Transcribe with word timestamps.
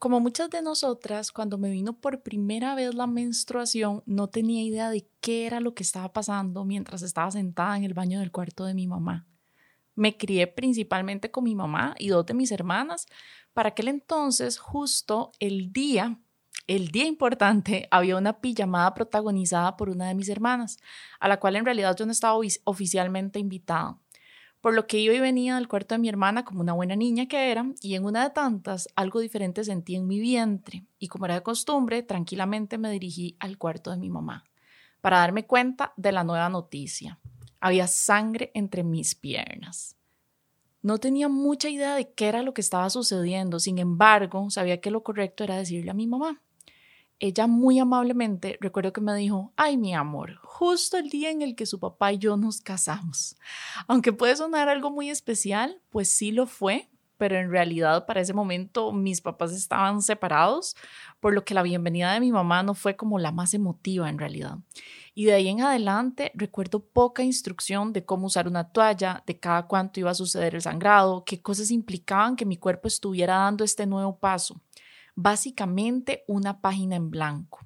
Como 0.00 0.18
muchas 0.18 0.48
de 0.48 0.62
nosotras, 0.62 1.30
cuando 1.30 1.58
me 1.58 1.68
vino 1.68 1.92
por 1.92 2.22
primera 2.22 2.74
vez 2.74 2.94
la 2.94 3.06
menstruación, 3.06 4.02
no 4.06 4.28
tenía 4.28 4.62
idea 4.62 4.88
de 4.88 5.06
qué 5.20 5.46
era 5.46 5.60
lo 5.60 5.74
que 5.74 5.82
estaba 5.82 6.10
pasando 6.14 6.64
mientras 6.64 7.02
estaba 7.02 7.30
sentada 7.30 7.76
en 7.76 7.84
el 7.84 7.92
baño 7.92 8.18
del 8.18 8.32
cuarto 8.32 8.64
de 8.64 8.72
mi 8.72 8.86
mamá. 8.86 9.26
Me 9.94 10.16
crié 10.16 10.46
principalmente 10.46 11.30
con 11.30 11.44
mi 11.44 11.54
mamá 11.54 11.96
y 11.98 12.08
dos 12.08 12.24
de 12.24 12.32
mis 12.32 12.50
hermanas. 12.50 13.04
Para 13.52 13.68
aquel 13.68 13.88
entonces, 13.88 14.56
justo 14.56 15.32
el 15.38 15.70
día, 15.70 16.18
el 16.66 16.88
día 16.88 17.04
importante, 17.04 17.86
había 17.90 18.16
una 18.16 18.40
pijamada 18.40 18.94
protagonizada 18.94 19.76
por 19.76 19.90
una 19.90 20.08
de 20.08 20.14
mis 20.14 20.30
hermanas, 20.30 20.78
a 21.18 21.28
la 21.28 21.38
cual 21.38 21.56
en 21.56 21.66
realidad 21.66 21.94
yo 21.94 22.06
no 22.06 22.12
estaba 22.12 22.38
oficialmente 22.64 23.38
invitada 23.38 23.98
por 24.60 24.74
lo 24.74 24.86
que 24.86 24.98
iba 24.98 25.14
y 25.14 25.20
venía 25.20 25.54
del 25.56 25.68
cuarto 25.68 25.94
de 25.94 26.00
mi 26.00 26.08
hermana 26.08 26.44
como 26.44 26.60
una 26.60 26.72
buena 26.72 26.96
niña 26.96 27.26
que 27.26 27.50
era, 27.50 27.66
y 27.80 27.94
en 27.94 28.04
una 28.04 28.24
de 28.24 28.30
tantas 28.30 28.88
algo 28.94 29.20
diferente 29.20 29.64
sentí 29.64 29.96
en 29.96 30.06
mi 30.06 30.20
vientre, 30.20 30.84
y 30.98 31.08
como 31.08 31.24
era 31.24 31.34
de 31.34 31.42
costumbre, 31.42 32.02
tranquilamente 32.02 32.78
me 32.78 32.90
dirigí 32.90 33.36
al 33.40 33.58
cuarto 33.58 33.90
de 33.90 33.96
mi 33.96 34.10
mamá, 34.10 34.44
para 35.00 35.18
darme 35.18 35.46
cuenta 35.46 35.92
de 35.96 36.12
la 36.12 36.24
nueva 36.24 36.48
noticia. 36.48 37.18
Había 37.60 37.86
sangre 37.86 38.50
entre 38.54 38.84
mis 38.84 39.14
piernas. 39.14 39.96
No 40.82 40.98
tenía 40.98 41.28
mucha 41.28 41.68
idea 41.68 41.94
de 41.94 42.10
qué 42.12 42.28
era 42.28 42.42
lo 42.42 42.54
que 42.54 42.62
estaba 42.62 42.88
sucediendo, 42.90 43.60
sin 43.60 43.78
embargo, 43.78 44.48
sabía 44.50 44.80
que 44.80 44.90
lo 44.90 45.02
correcto 45.02 45.44
era 45.44 45.56
decirle 45.56 45.90
a 45.90 45.94
mi 45.94 46.06
mamá 46.06 46.42
ella 47.20 47.46
muy 47.46 47.78
amablemente 47.78 48.58
recuerdo 48.60 48.92
que 48.92 49.02
me 49.02 49.14
dijo, 49.14 49.52
ay 49.56 49.76
mi 49.76 49.94
amor, 49.94 50.36
justo 50.42 50.96
el 50.96 51.10
día 51.10 51.30
en 51.30 51.42
el 51.42 51.54
que 51.54 51.66
su 51.66 51.78
papá 51.78 52.12
y 52.14 52.18
yo 52.18 52.36
nos 52.36 52.60
casamos. 52.60 53.36
Aunque 53.86 54.12
puede 54.12 54.34
sonar 54.36 54.68
algo 54.70 54.90
muy 54.90 55.10
especial, 55.10 55.80
pues 55.90 56.10
sí 56.10 56.32
lo 56.32 56.46
fue, 56.46 56.88
pero 57.18 57.36
en 57.36 57.50
realidad 57.50 58.06
para 58.06 58.22
ese 58.22 58.32
momento 58.32 58.92
mis 58.92 59.20
papás 59.20 59.52
estaban 59.52 60.00
separados, 60.00 60.74
por 61.20 61.34
lo 61.34 61.44
que 61.44 61.52
la 61.52 61.62
bienvenida 61.62 62.14
de 62.14 62.20
mi 62.20 62.32
mamá 62.32 62.62
no 62.62 62.72
fue 62.72 62.96
como 62.96 63.18
la 63.18 63.32
más 63.32 63.52
emotiva 63.52 64.08
en 64.08 64.18
realidad. 64.18 64.56
Y 65.14 65.26
de 65.26 65.34
ahí 65.34 65.48
en 65.48 65.60
adelante 65.60 66.32
recuerdo 66.34 66.80
poca 66.80 67.22
instrucción 67.22 67.92
de 67.92 68.06
cómo 68.06 68.28
usar 68.28 68.48
una 68.48 68.72
toalla, 68.72 69.22
de 69.26 69.38
cada 69.38 69.66
cuánto 69.66 70.00
iba 70.00 70.10
a 70.10 70.14
suceder 70.14 70.54
el 70.54 70.62
sangrado, 70.62 71.24
qué 71.26 71.42
cosas 71.42 71.70
implicaban 71.70 72.36
que 72.36 72.46
mi 72.46 72.56
cuerpo 72.56 72.88
estuviera 72.88 73.34
dando 73.34 73.64
este 73.64 73.84
nuevo 73.84 74.16
paso 74.16 74.58
básicamente 75.14 76.24
una 76.26 76.60
página 76.60 76.96
en 76.96 77.10
blanco. 77.10 77.60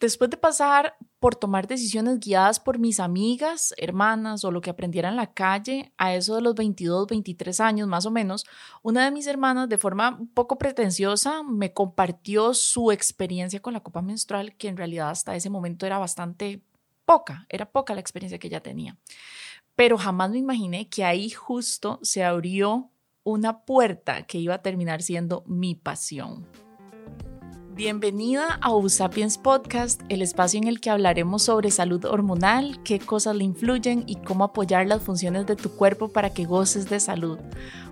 Después 0.00 0.28
de 0.28 0.36
pasar 0.36 0.96
por 1.20 1.36
tomar 1.36 1.66
decisiones 1.66 2.18
guiadas 2.18 2.58
por 2.58 2.78
mis 2.78 2.98
amigas, 3.00 3.72
hermanas 3.76 4.44
o 4.44 4.50
lo 4.50 4.60
que 4.60 4.70
aprendiera 4.70 5.08
en 5.08 5.16
la 5.16 5.32
calle, 5.32 5.92
a 5.96 6.14
eso 6.14 6.34
de 6.34 6.42
los 6.42 6.54
22, 6.54 7.06
23 7.06 7.60
años 7.60 7.88
más 7.88 8.04
o 8.04 8.10
menos, 8.10 8.44
una 8.82 9.04
de 9.04 9.10
mis 9.10 9.26
hermanas 9.26 9.68
de 9.68 9.78
forma 9.78 10.16
un 10.18 10.28
poco 10.28 10.58
pretenciosa 10.58 11.42
me 11.42 11.72
compartió 11.72 12.54
su 12.54 12.90
experiencia 12.90 13.60
con 13.60 13.72
la 13.72 13.80
copa 13.80 14.02
menstrual, 14.02 14.56
que 14.56 14.68
en 14.68 14.76
realidad 14.76 15.10
hasta 15.10 15.36
ese 15.36 15.50
momento 15.50 15.86
era 15.86 15.98
bastante 15.98 16.60
poca, 17.04 17.46
era 17.48 17.70
poca 17.70 17.94
la 17.94 18.00
experiencia 18.00 18.38
que 18.38 18.48
ella 18.48 18.62
tenía. 18.62 18.96
Pero 19.76 19.96
jamás 19.96 20.30
me 20.30 20.38
imaginé 20.38 20.88
que 20.88 21.04
ahí 21.04 21.30
justo 21.30 21.98
se 22.02 22.24
abrió 22.24 22.90
una 23.24 23.64
puerta 23.64 24.26
que 24.26 24.38
iba 24.38 24.54
a 24.54 24.62
terminar 24.62 25.02
siendo 25.02 25.44
mi 25.46 25.74
pasión. 25.74 26.46
Bienvenida 27.74 28.58
a 28.60 28.72
Usapiens 28.72 29.36
Podcast, 29.36 30.00
el 30.08 30.22
espacio 30.22 30.58
en 30.58 30.68
el 30.68 30.80
que 30.80 30.90
hablaremos 30.90 31.42
sobre 31.42 31.72
salud 31.72 32.04
hormonal, 32.04 32.80
qué 32.84 33.00
cosas 33.00 33.34
le 33.34 33.42
influyen 33.42 34.04
y 34.06 34.16
cómo 34.16 34.44
apoyar 34.44 34.86
las 34.86 35.02
funciones 35.02 35.46
de 35.46 35.56
tu 35.56 35.70
cuerpo 35.70 36.08
para 36.08 36.30
que 36.30 36.44
goces 36.44 36.88
de 36.88 37.00
salud. 37.00 37.38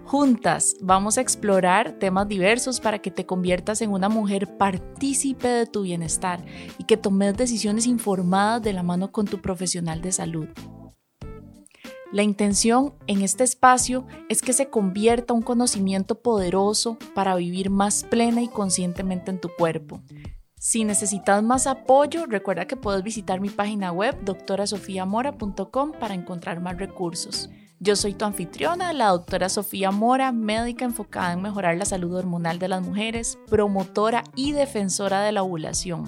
Juntas 0.05 0.77
vamos 0.81 1.19
a 1.19 1.23
explorar 1.23 1.99
temas 1.99 2.29
diversos 2.29 2.79
para 2.79 3.01
que 3.01 3.11
te 3.11 3.27
conviertas 3.27 3.83
en 3.83 3.91
una 3.91 4.09
mujer 4.09 4.57
partícipe 4.57 5.49
de 5.49 5.67
tu 5.67 5.83
bienestar 5.83 6.45
y 6.79 6.85
que 6.85 6.97
tomes 6.97 7.37
decisiones 7.37 7.87
informadas 7.87 8.63
de 8.63 8.75
la 8.75 8.85
mano 8.85 9.11
con 9.11 9.27
tu 9.27 9.41
profesional 9.41 10.01
de 10.01 10.13
salud. 10.13 10.49
La 12.13 12.23
intención 12.23 12.93
en 13.07 13.23
este 13.23 13.43
espacio 13.43 14.07
es 14.29 14.43
que 14.43 14.53
se 14.53 14.69
convierta 14.69 15.33
un 15.33 15.41
conocimiento 15.41 16.21
poderoso 16.21 16.99
para 17.15 17.35
vivir 17.37 17.71
más 17.71 18.05
plena 18.05 18.43
y 18.43 18.49
conscientemente 18.49 19.31
en 19.31 19.41
tu 19.41 19.49
cuerpo. 19.49 20.03
Si 20.59 20.85
necesitas 20.85 21.43
más 21.43 21.67
apoyo, 21.67 22.27
recuerda 22.27 22.67
que 22.67 22.77
puedes 22.77 23.03
visitar 23.03 23.41
mi 23.41 23.49
página 23.49 23.93
web 23.93 24.15
doctorasofiamora.com 24.25 25.93
para 25.99 26.13
encontrar 26.13 26.61
más 26.61 26.77
recursos. 26.77 27.49
Yo 27.81 27.97
soy 27.97 28.13
tu 28.13 28.27
anfitriona, 28.27 28.93
la 28.93 29.09
doctora 29.09 29.49
Sofía 29.49 29.91
Mora, 29.91 30.33
médica 30.33 30.85
enfocada 30.85 31.33
en 31.33 31.41
mejorar 31.41 31.79
la 31.79 31.87
salud 31.87 32.15
hormonal 32.15 32.59
de 32.59 32.69
las 32.69 32.83
mujeres, 32.83 33.39
promotora 33.49 34.23
y 34.37 34.53
defensora 34.53 35.23
de 35.23 35.33
la 35.33 35.43
ovulación. 35.43 36.05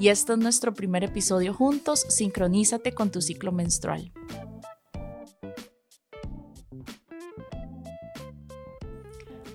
Y 0.00 0.08
este 0.08 0.32
es 0.32 0.38
nuestro 0.38 0.72
primer 0.72 1.04
episodio 1.04 1.52
juntos, 1.52 2.06
sincronízate 2.08 2.92
con 2.92 3.10
tu 3.10 3.20
ciclo 3.20 3.52
menstrual. 3.52 4.10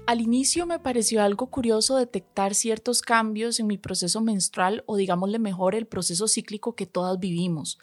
Al 0.05 0.19
inicio 0.19 0.65
me 0.65 0.79
pareció 0.79 1.23
algo 1.23 1.47
curioso 1.47 1.95
detectar 1.95 2.55
ciertos 2.55 3.01
cambios 3.01 3.61
en 3.61 3.67
mi 3.67 3.77
proceso 3.77 4.19
menstrual 4.19 4.83
o 4.85 4.97
digámosle 4.97 5.39
mejor 5.39 5.75
el 5.75 5.87
proceso 5.87 6.27
cíclico 6.27 6.75
que 6.75 6.85
todas 6.85 7.17
vivimos. 7.19 7.79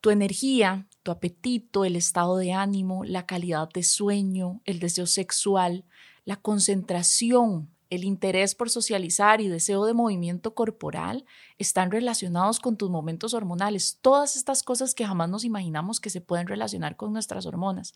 Tu 0.00 0.10
energía, 0.10 0.86
tu 1.02 1.10
apetito, 1.10 1.84
el 1.84 1.96
estado 1.96 2.36
de 2.36 2.52
ánimo, 2.52 3.02
la 3.04 3.26
calidad 3.26 3.68
de 3.68 3.82
sueño, 3.82 4.60
el 4.64 4.78
deseo 4.78 5.06
sexual, 5.06 5.84
la 6.24 6.36
concentración, 6.36 7.68
el 7.90 8.04
interés 8.04 8.54
por 8.54 8.70
socializar 8.70 9.40
y 9.40 9.48
deseo 9.48 9.86
de 9.86 9.94
movimiento 9.94 10.54
corporal 10.54 11.24
están 11.58 11.90
relacionados 11.90 12.60
con 12.60 12.76
tus 12.76 12.90
momentos 12.90 13.34
hormonales. 13.34 13.98
Todas 14.00 14.36
estas 14.36 14.62
cosas 14.62 14.94
que 14.94 15.06
jamás 15.06 15.28
nos 15.28 15.44
imaginamos 15.44 15.98
que 15.98 16.10
se 16.10 16.20
pueden 16.20 16.46
relacionar 16.46 16.96
con 16.96 17.12
nuestras 17.12 17.44
hormonas. 17.44 17.92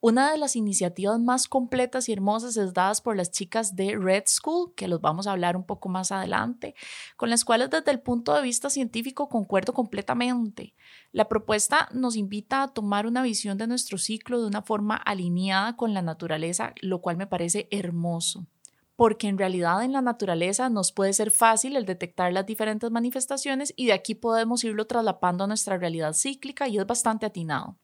Una 0.00 0.30
de 0.30 0.38
las 0.38 0.54
iniciativas 0.54 1.18
más 1.18 1.48
completas 1.48 2.08
y 2.08 2.12
hermosas 2.12 2.56
es 2.56 2.72
dadas 2.72 3.00
por 3.00 3.16
las 3.16 3.32
chicas 3.32 3.74
de 3.74 3.96
Red 3.96 4.24
School, 4.26 4.72
que 4.76 4.86
los 4.86 5.00
vamos 5.00 5.26
a 5.26 5.32
hablar 5.32 5.56
un 5.56 5.64
poco 5.64 5.88
más 5.88 6.12
adelante, 6.12 6.76
con 7.16 7.30
las 7.30 7.44
cuales 7.44 7.68
desde 7.68 7.90
el 7.90 8.00
punto 8.00 8.32
de 8.32 8.42
vista 8.42 8.70
científico 8.70 9.28
concuerdo 9.28 9.74
completamente. 9.74 10.74
La 11.10 11.28
propuesta 11.28 11.88
nos 11.92 12.14
invita 12.14 12.62
a 12.62 12.68
tomar 12.68 13.08
una 13.08 13.22
visión 13.22 13.58
de 13.58 13.66
nuestro 13.66 13.98
ciclo 13.98 14.40
de 14.40 14.46
una 14.46 14.62
forma 14.62 14.94
alineada 14.94 15.74
con 15.74 15.94
la 15.94 16.02
naturaleza, 16.02 16.74
lo 16.80 17.00
cual 17.00 17.16
me 17.16 17.26
parece 17.26 17.66
hermoso 17.72 18.46
porque 18.94 19.28
en 19.28 19.38
realidad 19.38 19.84
en 19.84 19.92
la 19.92 20.02
naturaleza 20.02 20.68
nos 20.70 20.90
puede 20.90 21.12
ser 21.12 21.30
fácil 21.30 21.76
el 21.76 21.86
detectar 21.86 22.32
las 22.32 22.46
diferentes 22.46 22.90
manifestaciones 22.90 23.72
y 23.76 23.86
de 23.86 23.92
aquí 23.92 24.16
podemos 24.16 24.64
irlo 24.64 24.88
traslapando 24.88 25.44
a 25.44 25.46
nuestra 25.46 25.78
realidad 25.78 26.14
cíclica 26.14 26.66
y 26.66 26.78
es 26.78 26.84
bastante 26.84 27.24
atinado. 27.24 27.76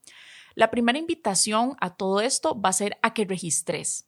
La 0.54 0.70
primera 0.70 0.98
invitación 0.98 1.74
a 1.80 1.96
todo 1.96 2.20
esto 2.20 2.60
va 2.60 2.68
a 2.68 2.74
ser 2.74 2.96
a 3.02 3.12
que 3.12 3.24
registres. 3.24 4.06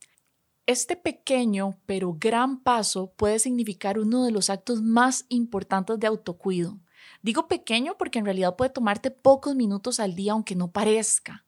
Este 0.67 0.97
pequeño 0.97 1.79
pero 1.87 2.17
gran 2.19 2.61
paso 2.61 3.12
puede 3.17 3.39
significar 3.41 3.99
uno 3.99 4.25
de 4.25 4.31
los 4.31 4.49
actos 4.49 4.81
más 4.81 5.27
importantes 5.29 5.99
de 5.99 6.07
autocuido. 6.07 6.79
Digo 7.23 7.49
pequeño 7.49 7.97
porque 7.99 8.21
en 8.21 8.25
realidad 8.25 8.55
puede 8.57 8.71
tomarte 8.71 9.11
pocos 9.11 9.57
minutos 9.57 9.99
al 9.99 10.15
día 10.15 10.33
aunque 10.33 10.55
no 10.55 10.71
parezca. 10.71 11.45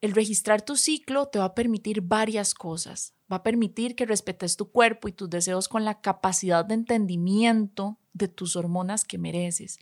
El 0.00 0.12
registrar 0.12 0.62
tu 0.62 0.76
ciclo 0.76 1.26
te 1.26 1.38
va 1.38 1.46
a 1.46 1.54
permitir 1.54 2.00
varias 2.00 2.54
cosas. 2.54 3.14
Va 3.30 3.36
a 3.36 3.42
permitir 3.42 3.96
que 3.96 4.06
respetes 4.06 4.56
tu 4.56 4.70
cuerpo 4.70 5.08
y 5.08 5.12
tus 5.12 5.28
deseos 5.28 5.68
con 5.68 5.84
la 5.84 6.00
capacidad 6.00 6.64
de 6.64 6.74
entendimiento 6.74 7.98
de 8.12 8.28
tus 8.28 8.56
hormonas 8.56 9.04
que 9.04 9.18
mereces. 9.18 9.78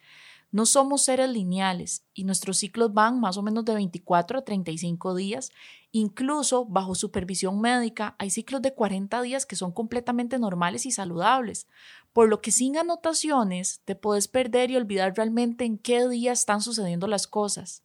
No 0.51 0.65
somos 0.65 1.03
seres 1.03 1.29
lineales 1.29 2.07
y 2.15 2.25
nuestros 2.25 2.57
ciclos 2.57 2.95
van 2.95 3.21
más 3.21 3.37
o 3.37 3.43
menos 3.43 3.67
de 3.67 3.75
24 3.75 4.39
a 4.39 4.45
35 4.45 5.15
días. 5.15 5.51
Incluso 5.93 6.65
bajo 6.65 6.95
supervisión 6.95 7.61
médica 7.61 8.17
hay 8.19 8.31
ciclos 8.31 8.63
de 8.63 8.73
40 8.73 9.21
días 9.21 9.45
que 9.45 9.57
son 9.57 9.73
completamente 9.73 10.39
normales 10.39 10.87
y 10.87 10.91
saludables, 10.91 11.67
por 12.15 12.31
lo 12.31 12.41
que 12.41 12.50
sin 12.50 12.79
anotaciones 12.79 13.83
te 13.85 13.95
puedes 13.95 14.27
perder 14.27 14.71
y 14.71 14.77
olvidar 14.77 15.15
realmente 15.15 15.67
en 15.67 15.77
qué 15.77 16.09
día 16.09 16.33
están 16.33 16.62
sucediendo 16.62 17.09
las 17.09 17.27
cosas. 17.27 17.83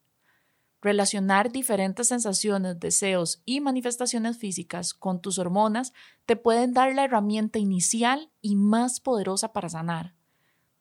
Relacionar 0.81 1.51
diferentes 1.51 2.07
sensaciones, 2.09 2.80
deseos 2.80 3.42
y 3.44 3.59
manifestaciones 3.59 4.38
físicas 4.38 4.94
con 4.94 5.21
tus 5.21 5.38
hormonas 5.38 5.92
te 6.25 6.38
pueden 6.38 6.74
dar 6.74 6.95
la 6.95 7.04
herramienta 7.04 7.59
inicial 7.59 8.31
y 8.42 8.56
más 8.56 9.01
poderosa 9.01 9.51
para 9.51 9.68
sanar 9.68 10.13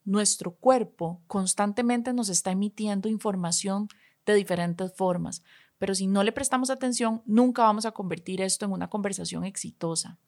nuestro 0.04 0.52
cuerpo 0.52 1.22
constantemente 1.26 2.12
nos 2.12 2.28
está 2.28 2.50
emitiendo 2.50 3.08
información 3.08 3.88
de 4.26 4.34
diferentes 4.34 4.92
formas, 4.94 5.42
pero 5.78 5.94
si 5.94 6.06
no 6.06 6.22
le 6.22 6.32
prestamos 6.32 6.70
atención, 6.70 7.22
nunca 7.26 7.62
vamos 7.62 7.86
a 7.86 7.92
convertir 7.92 8.40
esto 8.40 8.64
en 8.64 8.72
una 8.72 8.88
conversación 8.88 9.44
exitosa. 9.44 10.18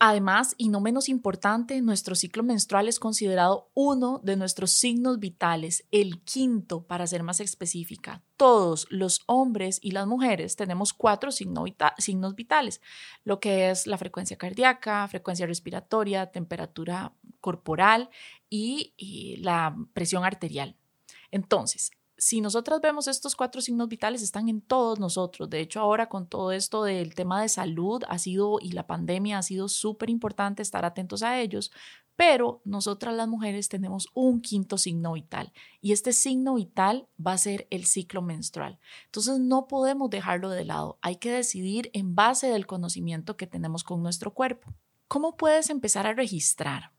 Además, 0.00 0.54
y 0.58 0.68
no 0.68 0.80
menos 0.80 1.08
importante, 1.08 1.80
nuestro 1.82 2.14
ciclo 2.14 2.44
menstrual 2.44 2.86
es 2.86 3.00
considerado 3.00 3.68
uno 3.74 4.20
de 4.22 4.36
nuestros 4.36 4.70
signos 4.70 5.18
vitales, 5.18 5.86
el 5.90 6.20
quinto 6.22 6.86
para 6.86 7.08
ser 7.08 7.24
más 7.24 7.40
específica. 7.40 8.22
Todos 8.36 8.86
los 8.90 9.22
hombres 9.26 9.80
y 9.82 9.90
las 9.90 10.06
mujeres 10.06 10.54
tenemos 10.54 10.92
cuatro 10.92 11.32
signos 11.32 12.34
vitales, 12.36 12.80
lo 13.24 13.40
que 13.40 13.70
es 13.70 13.88
la 13.88 13.98
frecuencia 13.98 14.38
cardíaca, 14.38 15.08
frecuencia 15.08 15.46
respiratoria, 15.46 16.30
temperatura 16.30 17.12
corporal 17.40 18.10
y, 18.50 19.36
la 19.40 19.76
presión 19.92 20.24
arterial. 20.24 20.76
Entonces, 21.30 21.90
si 22.16 22.40
nosotras 22.40 22.80
vemos 22.80 23.06
estos 23.06 23.36
cuatro 23.36 23.60
signos 23.60 23.88
vitales, 23.88 24.22
están 24.22 24.48
en 24.48 24.60
todos 24.60 24.98
nosotros. 24.98 25.48
De 25.48 25.60
hecho, 25.60 25.80
ahora 25.80 26.08
con 26.08 26.26
todo 26.26 26.50
esto 26.50 26.82
del 26.82 27.14
tema 27.14 27.40
de 27.40 27.48
salud 27.48 28.02
ha 28.08 28.18
sido 28.18 28.58
y 28.60 28.72
la 28.72 28.86
pandemia 28.86 29.38
ha 29.38 29.42
sido 29.42 29.68
súper 29.68 30.10
importante 30.10 30.62
estar 30.62 30.84
atentos 30.84 31.22
a 31.22 31.40
ellos, 31.40 31.70
pero 32.18 32.60
nosotras 32.64 33.14
las 33.14 33.28
mujeres 33.28 33.68
tenemos 33.68 34.08
un 34.12 34.40
quinto 34.40 34.76
signo 34.76 35.12
vital 35.12 35.52
y 35.80 35.92
este 35.92 36.12
signo 36.12 36.54
vital 36.54 37.06
va 37.24 37.34
a 37.34 37.38
ser 37.38 37.68
el 37.70 37.84
ciclo 37.86 38.22
menstrual. 38.22 38.80
Entonces 39.04 39.38
no 39.38 39.68
podemos 39.68 40.10
dejarlo 40.10 40.50
de 40.50 40.64
lado, 40.64 40.98
hay 41.00 41.16
que 41.16 41.30
decidir 41.30 41.90
en 41.92 42.16
base 42.16 42.48
del 42.48 42.66
conocimiento 42.66 43.36
que 43.36 43.46
tenemos 43.46 43.84
con 43.84 44.02
nuestro 44.02 44.34
cuerpo. 44.34 44.74
¿Cómo 45.06 45.36
puedes 45.36 45.70
empezar 45.70 46.08
a 46.08 46.12
registrar? 46.14 46.90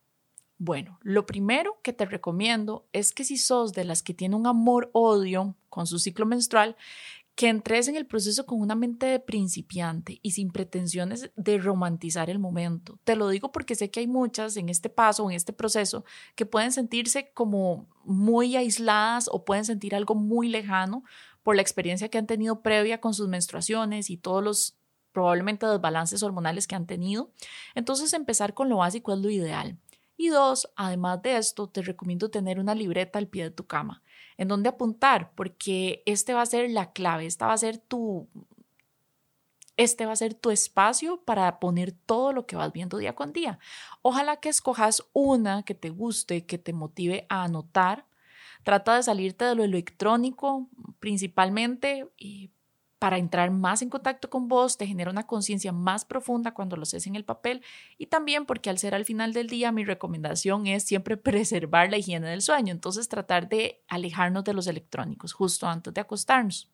Bueno, 0.61 1.00
lo 1.01 1.25
primero 1.25 1.79
que 1.81 1.94
te 1.94 2.06
recomiendo 2.06 2.85
es 2.91 3.13
que 3.13 3.23
si 3.23 3.38
sos 3.38 3.71
de 3.71 3.85
las 3.85 4.03
que 4.03 4.13
tiene 4.13 4.35
un 4.35 4.45
amor-odio 4.45 5.56
con 5.69 5.88
su 5.88 6.00
ciclo 6.00 6.25
menstrual, 6.25 6.75
que 7.35 7.47
entres 7.47 7.88
en 7.88 7.95
el 7.95 8.06
proceso 8.06 8.45
con 8.45 8.59
una 8.59 8.75
mente 8.75 9.06
de 9.06 9.21
principiante 9.21 10.19
y 10.21 10.31
sin 10.31 10.51
pretensiones 10.51 11.31
de 11.38 11.57
romantizar 11.59 12.29
el 12.29 12.38
momento. 12.38 13.00
Te 13.06 13.15
lo 13.15 13.29
digo 13.29 13.53
porque 13.53 13.75
sé 13.75 13.89
que 13.89 14.01
hay 14.01 14.07
muchas 14.07 14.57
en 14.57 14.67
este 14.67 14.89
paso, 14.89 15.29
en 15.29 15.38
este 15.38 15.53
proceso, 15.53 16.03
que 16.35 16.45
pueden 16.45 16.73
sentirse 16.73 17.31
como 17.33 17.88
muy 18.03 18.57
aisladas 18.57 19.29
o 19.31 19.45
pueden 19.45 19.63
sentir 19.63 19.95
algo 19.95 20.15
muy 20.15 20.50
lejano 20.50 21.06
por 21.41 21.56
la 21.56 21.61
experiencia 21.61 22.09
que 22.09 22.17
han 22.17 22.27
tenido 22.27 22.61
previa 22.61 23.00
con 23.00 23.13
sus 23.13 23.29
menstruaciones 23.29 24.09
y 24.09 24.17
todos 24.17 24.44
los 24.44 24.75
probablemente 25.13 25.65
desbalances 25.65 26.21
hormonales 26.21 26.67
que 26.67 26.75
han 26.75 26.85
tenido. 26.85 27.31
Entonces 27.75 28.11
empezar 28.11 28.53
con 28.53 28.67
lo 28.67 28.77
básico 28.77 29.13
es 29.13 29.19
lo 29.19 29.29
ideal. 29.29 29.77
Y 30.19 30.27
dos, 30.27 30.69
además 30.75 31.21
de 31.21 31.38
esto, 31.38 31.69
te 31.69 31.81
recomiendo 31.81 32.30
tener 32.30 32.60
una 32.60 32.75
libreta 32.75 33.18
al 33.19 33.30
pie 33.30 33.44
de 33.45 33.51
tu 33.51 33.68
cama, 33.68 34.04
en 34.36 34.50
donde 34.50 34.68
apuntar, 34.68 35.31
porque 35.33 36.04
este 36.06 36.33
va 36.33 36.42
a 36.42 36.45
ser 36.45 36.69
la 36.71 36.92
clave, 36.92 37.25
esta 37.25 37.48
va 37.48 37.54
a 37.54 37.57
ser 37.57 37.77
tu, 37.77 38.27
este 39.77 40.06
va 40.06 40.12
a 40.12 40.18
ser 40.18 40.33
tu 40.33 40.51
espacio 40.51 41.21
para 41.24 41.57
poner 41.62 41.94
todo 41.94 42.33
lo 42.33 42.45
que 42.45 42.57
vas 42.57 42.74
viendo 42.74 42.98
día 42.98 43.16
con 43.16 43.31
día. 43.31 43.60
Ojalá 44.01 44.42
que 44.42 44.50
escojas 44.50 45.06
una 45.13 45.63
que 45.63 45.74
te 45.74 45.89
guste, 45.89 46.45
que 46.45 46.57
te 46.57 46.74
motive 46.74 47.25
a 47.30 47.45
anotar. 47.45 48.06
Trata 48.63 48.98
de 48.98 49.04
salirte 49.04 49.45
de 49.45 49.56
lo 49.56 49.63
electrónico 49.63 50.68
principalmente 51.00 52.10
y 52.18 52.51
para 53.00 53.18
entrar 53.18 53.50
más 53.50 53.81
en 53.81 53.90
contacto 53.90 54.30
con 54.30 54.50
vos, 54.50 54.78
te 54.78 54.86
genera 54.86 55.10
una 55.10 55.25
conciencia 55.25 55.72
más 55.72 56.04
profunda 56.04 56.54
cuando 56.54 56.75
lo 56.75 56.84
haces 56.84 57.07
en 57.07 57.16
el 57.16 57.24
papel 57.24 57.63
y 57.98 58.07
también 58.07 58.46
porque 58.46 58.69
al 58.69 58.78
ser 58.78 58.94
al 58.94 59.06
final 59.06 59.31
del 59.31 59.48
día 59.48 59.72
mi 59.72 59.86
recomendación 59.86 60.68
es 60.68 60.84
siempre 60.84 61.18
preservar 61.18 61.90
la 61.90 61.98
higiene 61.98 62.28
del 62.28 62.42
sueño, 62.42 62.72
entonces 62.72 63.07
tratar 63.07 63.48
de 63.48 63.81
alejarnos 63.88 64.44
de 64.44 64.54
los 64.54 64.68
electrónicos 64.68 65.34
justo 65.34 65.68
antes 65.68 65.94
de 65.94 66.01
acostarnos. 66.01 66.69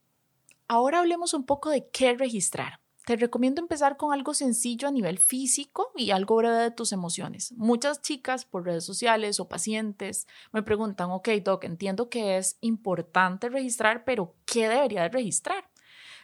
Ahora 0.67 0.99
hablemos 0.99 1.35
un 1.35 1.45
poco 1.45 1.69
de 1.69 1.87
qué 1.89 2.15
registrar. 2.15 2.79
Te 3.05 3.15
recomiendo 3.17 3.61
empezar 3.61 3.97
con 3.97 4.11
algo 4.13 4.33
sencillo 4.33 4.87
a 4.87 4.91
nivel 4.91 5.19
físico 5.19 5.91
y 5.95 6.09
algo 6.09 6.37
breve 6.37 6.57
de 6.57 6.71
tus 6.71 6.91
emociones. 6.91 7.51
Muchas 7.51 8.01
chicas 8.01 8.45
por 8.45 8.65
redes 8.65 8.83
sociales 8.83 9.39
o 9.39 9.47
pacientes 9.47 10.25
me 10.51 10.63
preguntan, 10.63 11.11
ok, 11.11 11.29
Doc, 11.43 11.65
entiendo 11.65 12.09
que 12.09 12.37
es 12.37 12.57
importante 12.61 13.49
registrar, 13.49 14.05
pero 14.05 14.33
¿qué 14.45 14.67
debería 14.67 15.03
de 15.03 15.09
registrar? 15.09 15.69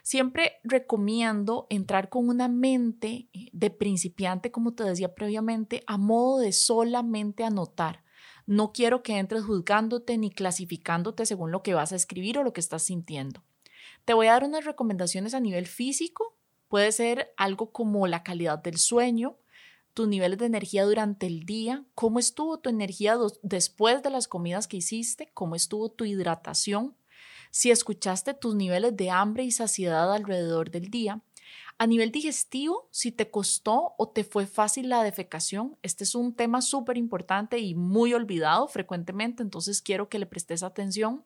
Siempre 0.03 0.53
recomiendo 0.63 1.67
entrar 1.69 2.09
con 2.09 2.27
una 2.29 2.47
mente 2.47 3.29
eh, 3.33 3.49
de 3.53 3.69
principiante, 3.69 4.51
como 4.51 4.73
te 4.73 4.83
decía 4.83 5.13
previamente, 5.13 5.83
a 5.87 5.97
modo 5.97 6.39
de 6.39 6.51
solamente 6.51 7.43
anotar. 7.43 8.03
No 8.45 8.71
quiero 8.71 9.03
que 9.03 9.17
entres 9.17 9.43
juzgándote 9.43 10.17
ni 10.17 10.31
clasificándote 10.31 11.25
según 11.25 11.51
lo 11.51 11.61
que 11.63 11.73
vas 11.73 11.91
a 11.91 11.95
escribir 11.95 12.37
o 12.37 12.43
lo 12.43 12.53
que 12.53 12.61
estás 12.61 12.83
sintiendo. 12.83 13.43
Te 14.05 14.13
voy 14.13 14.27
a 14.27 14.33
dar 14.33 14.43
unas 14.43 14.65
recomendaciones 14.65 15.33
a 15.33 15.39
nivel 15.39 15.67
físico. 15.67 16.35
Puede 16.67 16.91
ser 16.91 17.33
algo 17.37 17.71
como 17.71 18.07
la 18.07 18.23
calidad 18.23 18.59
del 18.59 18.77
sueño, 18.77 19.37
tus 19.93 20.07
niveles 20.07 20.39
de 20.39 20.45
energía 20.45 20.85
durante 20.85 21.27
el 21.27 21.45
día, 21.45 21.85
cómo 21.95 22.19
estuvo 22.19 22.59
tu 22.59 22.69
energía 22.69 23.17
después 23.43 24.01
de 24.01 24.09
las 24.09 24.27
comidas 24.27 24.67
que 24.67 24.77
hiciste, 24.77 25.29
cómo 25.33 25.55
estuvo 25.55 25.89
tu 25.89 26.05
hidratación, 26.05 26.95
si 27.51 27.69
escuchaste 27.69 28.33
tus 28.33 28.55
niveles 28.55 28.95
de 28.95 29.11
hambre 29.11 29.43
y 29.43 29.51
saciedad 29.51 30.11
alrededor 30.11 30.71
del 30.71 30.89
día. 30.89 31.21
A 31.77 31.85
nivel 31.85 32.11
digestivo, 32.11 32.87
si 32.91 33.11
te 33.11 33.29
costó 33.29 33.93
o 33.97 34.09
te 34.09 34.23
fue 34.23 34.45
fácil 34.45 34.89
la 34.89 35.03
defecación, 35.03 35.77
este 35.81 36.03
es 36.03 36.15
un 36.15 36.33
tema 36.33 36.61
súper 36.61 36.97
importante 36.97 37.59
y 37.59 37.75
muy 37.75 38.13
olvidado 38.13 38.67
frecuentemente, 38.67 39.43
entonces 39.43 39.81
quiero 39.81 40.07
que 40.07 40.19
le 40.19 40.25
prestes 40.25 40.63
atención. 40.63 41.25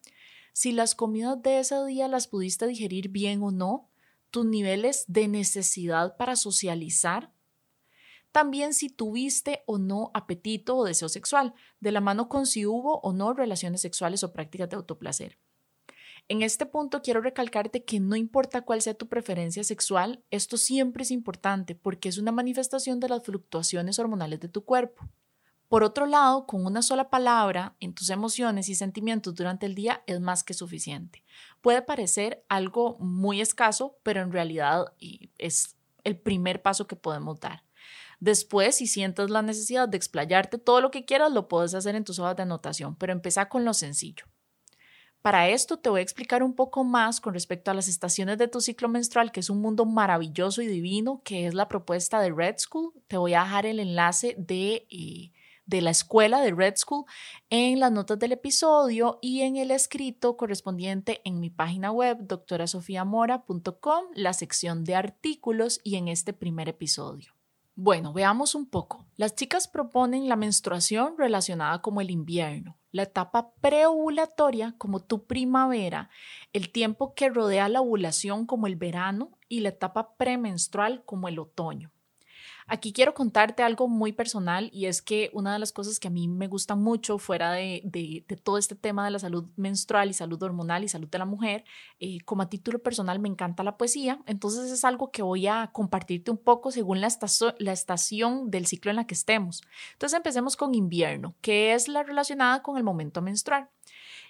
Si 0.53 0.71
las 0.71 0.95
comidas 0.95 1.41
de 1.41 1.59
ese 1.59 1.83
día 1.85 2.07
las 2.07 2.27
pudiste 2.27 2.65
digerir 2.67 3.09
bien 3.09 3.43
o 3.43 3.51
no, 3.51 3.89
tus 4.31 4.45
niveles 4.45 5.05
de 5.07 5.27
necesidad 5.27 6.17
para 6.17 6.35
socializar, 6.35 7.33
también 8.31 8.73
si 8.73 8.89
tuviste 8.89 9.63
o 9.65 9.77
no 9.77 10.11
apetito 10.13 10.75
o 10.75 10.85
deseo 10.85 11.07
sexual, 11.07 11.53
de 11.79 11.91
la 11.91 12.01
mano 12.01 12.29
con 12.29 12.45
si 12.45 12.65
hubo 12.65 12.99
o 12.99 13.13
no 13.13 13.33
relaciones 13.33 13.81
sexuales 13.81 14.23
o 14.23 14.33
prácticas 14.33 14.69
de 14.69 14.75
autoplacer. 14.75 15.37
En 16.27 16.41
este 16.41 16.65
punto 16.65 17.03
quiero 17.03 17.21
recalcarte 17.21 17.83
que 17.83 17.99
no 17.99 18.15
importa 18.15 18.63
cuál 18.63 18.81
sea 18.81 18.95
tu 18.95 19.07
preferencia 19.07 19.63
sexual, 19.63 20.23
esto 20.31 20.57
siempre 20.57 21.03
es 21.03 21.11
importante 21.11 21.75
porque 21.75 22.09
es 22.09 22.17
una 22.17 22.31
manifestación 22.31 22.99
de 22.99 23.09
las 23.09 23.23
fluctuaciones 23.23 23.99
hormonales 23.99 24.39
de 24.39 24.49
tu 24.49 24.65
cuerpo. 24.65 25.07
Por 25.67 25.83
otro 25.83 26.07
lado, 26.07 26.47
con 26.47 26.65
una 26.65 26.81
sola 26.81 27.11
palabra 27.11 27.75
en 27.79 27.93
tus 27.93 28.09
emociones 28.09 28.69
y 28.69 28.75
sentimientos 28.75 29.35
durante 29.35 29.67
el 29.67 29.75
día 29.75 30.03
es 30.07 30.19
más 30.19 30.43
que 30.43 30.55
suficiente. 30.55 31.23
Puede 31.61 31.83
parecer 31.83 32.43
algo 32.49 32.97
muy 32.99 33.39
escaso, 33.39 33.97
pero 34.01 34.21
en 34.21 34.31
realidad 34.31 34.93
es 35.37 35.75
el 36.03 36.17
primer 36.17 36.63
paso 36.63 36.87
que 36.87 36.95
podemos 36.95 37.39
dar. 37.39 37.63
Después, 38.19 38.77
si 38.77 38.87
sientes 38.87 39.29
la 39.29 39.43
necesidad 39.43 39.87
de 39.87 39.97
explayarte 39.97 40.57
todo 40.57 40.81
lo 40.81 40.89
que 40.89 41.05
quieras, 41.05 41.31
lo 41.31 41.47
puedes 41.47 41.75
hacer 41.75 41.95
en 41.95 42.03
tus 42.03 42.17
hojas 42.17 42.35
de 42.35 42.43
anotación, 42.43 42.95
pero 42.95 43.13
empieza 43.13 43.47
con 43.47 43.65
lo 43.65 43.73
sencillo. 43.75 44.25
Para 45.25 45.49
esto 45.49 45.77
te 45.77 45.89
voy 45.89 46.01
a 46.01 46.03
explicar 46.03 46.43
un 46.43 46.53
poco 46.53 46.83
más 46.83 47.19
con 47.19 47.33
respecto 47.33 47.71
a 47.71 47.73
las 47.73 47.87
estaciones 47.87 48.37
de 48.37 48.47
tu 48.47 48.61
ciclo 48.61 48.89
menstrual, 48.89 49.31
que 49.31 49.39
es 49.39 49.49
un 49.49 49.59
mundo 49.59 49.83
maravilloso 49.83 50.61
y 50.61 50.67
divino, 50.67 51.23
que 51.23 51.47
es 51.47 51.55
la 51.55 51.67
propuesta 51.67 52.21
de 52.21 52.31
Red 52.31 52.57
School. 52.59 52.93
Te 53.07 53.17
voy 53.17 53.33
a 53.33 53.41
dejar 53.41 53.65
el 53.65 53.79
enlace 53.79 54.35
de, 54.37 54.85
eh, 54.91 55.31
de 55.65 55.81
la 55.81 55.89
escuela 55.89 56.41
de 56.41 56.51
Red 56.51 56.75
School 56.75 57.05
en 57.49 57.79
las 57.79 57.91
notas 57.91 58.19
del 58.19 58.33
episodio 58.33 59.17
y 59.19 59.41
en 59.41 59.57
el 59.57 59.71
escrito 59.71 60.37
correspondiente 60.37 61.21
en 61.25 61.39
mi 61.39 61.49
página 61.49 61.91
web 61.91 62.19
doctorasofiamora.com, 62.19 64.03
la 64.13 64.33
sección 64.33 64.83
de 64.83 64.93
artículos 64.93 65.81
y 65.83 65.95
en 65.95 66.07
este 66.07 66.33
primer 66.33 66.69
episodio. 66.69 67.34
Bueno, 67.77 68.13
veamos 68.13 68.55
un 68.55 68.65
poco. 68.69 69.05
Las 69.17 69.35
chicas 69.35 69.67
proponen 69.67 70.29
la 70.29 70.37
menstruación 70.37 71.15
relacionada 71.17 71.81
como 71.81 71.99
el 71.99 72.09
invierno, 72.09 72.77
la 72.91 73.03
etapa 73.03 73.51
preovulatoria 73.59 74.75
como 74.77 75.01
tu 75.01 75.25
primavera, 75.25 76.09
el 76.53 76.71
tiempo 76.71 77.13
que 77.15 77.27
rodea 77.27 77.67
la 77.67 77.81
ovulación 77.81 78.45
como 78.45 78.67
el 78.67 78.77
verano 78.77 79.37
y 79.49 79.59
la 79.59 79.69
etapa 79.69 80.15
premenstrual 80.15 81.03
como 81.03 81.27
el 81.27 81.37
otoño. 81.37 81.91
Aquí 82.67 82.93
quiero 82.93 83.13
contarte 83.13 83.61
algo 83.61 83.87
muy 83.87 84.11
personal 84.11 84.71
y 84.73 84.87
es 84.87 85.03
que 85.03 85.29
una 85.33 85.53
de 85.53 85.59
las 85.59 85.71
cosas 85.71 85.99
que 85.99 86.07
a 86.07 86.11
mí 86.11 86.27
me 86.27 86.47
gusta 86.47 86.75
mucho 86.75 87.19
fuera 87.19 87.51
de, 87.51 88.25
todo 88.43 88.57
este 88.57 88.73
tema 88.73 89.05
de 89.05 89.11
la 89.11 89.19
salud 89.19 89.45
menstrual 89.55 90.09
y 90.09 90.13
salud 90.13 90.41
hormonal 90.41 90.83
y 90.83 90.87
salud 90.87 91.07
de 91.07 91.19
la 91.19 91.25
mujer, 91.25 91.63
eh, 91.99 92.17
como 92.25 92.41
a 92.41 92.49
título 92.49 92.79
personal 92.79 93.19
me 93.19 93.29
encanta 93.29 93.63
la 93.63 93.77
poesía, 93.77 94.19
entonces 94.25 94.71
es 94.71 94.83
algo 94.83 95.11
que 95.11 95.21
voy 95.21 95.45
a 95.45 95.69
compartirte 95.73 96.31
un 96.31 96.39
poco 96.39 96.71
según 96.71 97.01
la, 97.01 97.07
estación 97.07 98.49
del 98.49 98.65
ciclo 98.65 98.89
en 98.89 98.97
la 98.97 99.05
que 99.05 99.13
estemos. 99.13 99.61
Entonces 99.93 100.17
empecemos 100.17 100.57
con 100.57 100.73
invierno, 100.73 101.35
que 101.41 101.75
es 101.75 101.87
la 101.87 102.01
relacionada 102.01 102.63
con 102.63 102.77
el 102.77 102.83
momento 102.83 103.21
menstrual. 103.21 103.69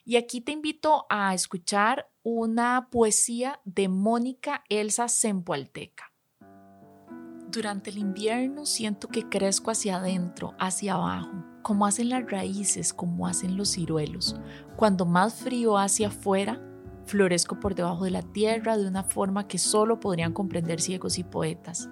Y 0.04 0.18
aquí 0.18 0.42
te 0.42 0.52
invito 0.52 1.06
a 1.10 1.34
escuchar 1.34 2.10
una 2.22 2.90
poesía 2.92 3.62
de 3.64 3.88
Mónica 3.88 4.66
Elsa 4.68 5.08
Sempoalteca. 5.08 6.15
Durante 7.56 7.90
el 7.90 8.00
invierno 8.00 8.66
siento 8.66 9.08
que 9.08 9.30
crezco 9.30 9.72
hacia 9.72 9.96
adentro, 9.96 10.54
hacia 10.60 10.96
abajo, 10.96 11.32
como 11.62 11.86
hacen 11.86 12.10
las 12.10 12.30
raíces, 12.30 12.94
como 12.94 13.28
hacen 13.28 13.56
los 13.56 13.72
ciruelos. 13.72 14.36
Cuando 14.76 15.06
más 15.06 15.36
frío 15.36 15.78
hacia 15.78 16.10
afuera, 16.10 16.62
florezco 17.06 17.58
por 17.62 17.74
debajo 17.74 18.04
de 18.04 18.12
la 18.12 18.24
tierra 18.24 18.78
de 18.78 18.86
una 18.86 19.04
forma 19.04 19.48
que 19.48 19.58
solo 19.58 20.02
podrían 20.02 20.34
comprender 20.34 20.82
ciegos 20.82 21.18
y 21.18 21.24
poetas. 21.24 21.90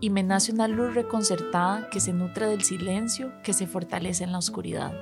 y 0.00 0.08
me 0.08 0.22
nace 0.22 0.52
una 0.52 0.68
luz 0.68 0.94
reconcertada 0.94 1.88
que 1.90 2.00
se 2.00 2.14
nutre 2.14 2.46
del 2.46 2.62
silencio 2.62 3.32
que 3.42 3.52
se 3.52 3.66
fortalece 3.66 4.24
en 4.24 4.32
la 4.32 4.38
oscuridad. 4.38 4.92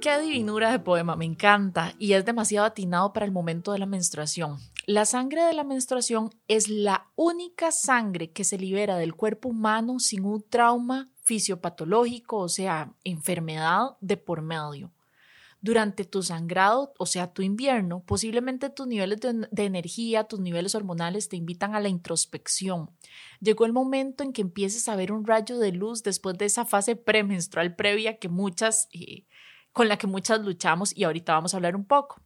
Qué 0.00 0.16
divinura 0.20 0.70
de 0.70 0.78
poema, 0.78 1.16
me 1.16 1.24
encanta 1.24 1.92
y 1.98 2.12
es 2.12 2.24
demasiado 2.24 2.66
atinado 2.66 3.12
para 3.12 3.26
el 3.26 3.32
momento 3.32 3.72
de 3.72 3.80
la 3.80 3.86
menstruación. 3.86 4.58
La 4.86 5.04
sangre 5.04 5.42
de 5.42 5.54
la 5.54 5.64
menstruación 5.64 6.30
es 6.46 6.68
la 6.68 7.08
única 7.16 7.72
sangre 7.72 8.30
que 8.30 8.44
se 8.44 8.58
libera 8.58 8.96
del 8.96 9.16
cuerpo 9.16 9.48
humano 9.48 9.98
sin 9.98 10.24
un 10.24 10.44
trauma 10.48 11.10
fisiopatológico, 11.22 12.38
o 12.38 12.48
sea, 12.48 12.94
enfermedad 13.02 13.96
de 14.00 14.16
por 14.16 14.40
medio. 14.40 14.92
Durante 15.60 16.04
tu 16.04 16.22
sangrado, 16.22 16.94
o 16.96 17.04
sea, 17.04 17.32
tu 17.32 17.42
invierno, 17.42 18.04
posiblemente 18.06 18.70
tus 18.70 18.86
niveles 18.86 19.18
de, 19.20 19.64
energía, 19.64 20.22
tus 20.24 20.38
niveles 20.38 20.76
hormonales 20.76 21.28
te 21.28 21.34
invitan 21.34 21.74
a 21.74 21.80
la 21.80 21.88
introspección. 21.88 22.88
Llegó 23.40 23.66
el 23.66 23.72
momento 23.72 24.22
en 24.22 24.32
que 24.32 24.42
empieces 24.42 24.88
a 24.88 24.94
ver 24.94 25.10
un 25.10 25.26
rayo 25.26 25.58
de 25.58 25.72
luz 25.72 26.04
después 26.04 26.38
de 26.38 26.44
esa 26.44 26.64
fase 26.64 26.94
premenstrual 26.94 27.74
previa 27.74 28.18
que 28.18 28.28
muchas 28.28 28.88
eh, 28.92 29.26
con 29.78 29.86
la 29.86 29.96
que 29.96 30.08
muchas 30.08 30.40
luchamos 30.40 30.92
y 30.96 31.04
ahorita 31.04 31.34
vamos 31.34 31.54
a 31.54 31.56
hablar 31.56 31.76
un 31.76 31.84
poco. 31.84 32.20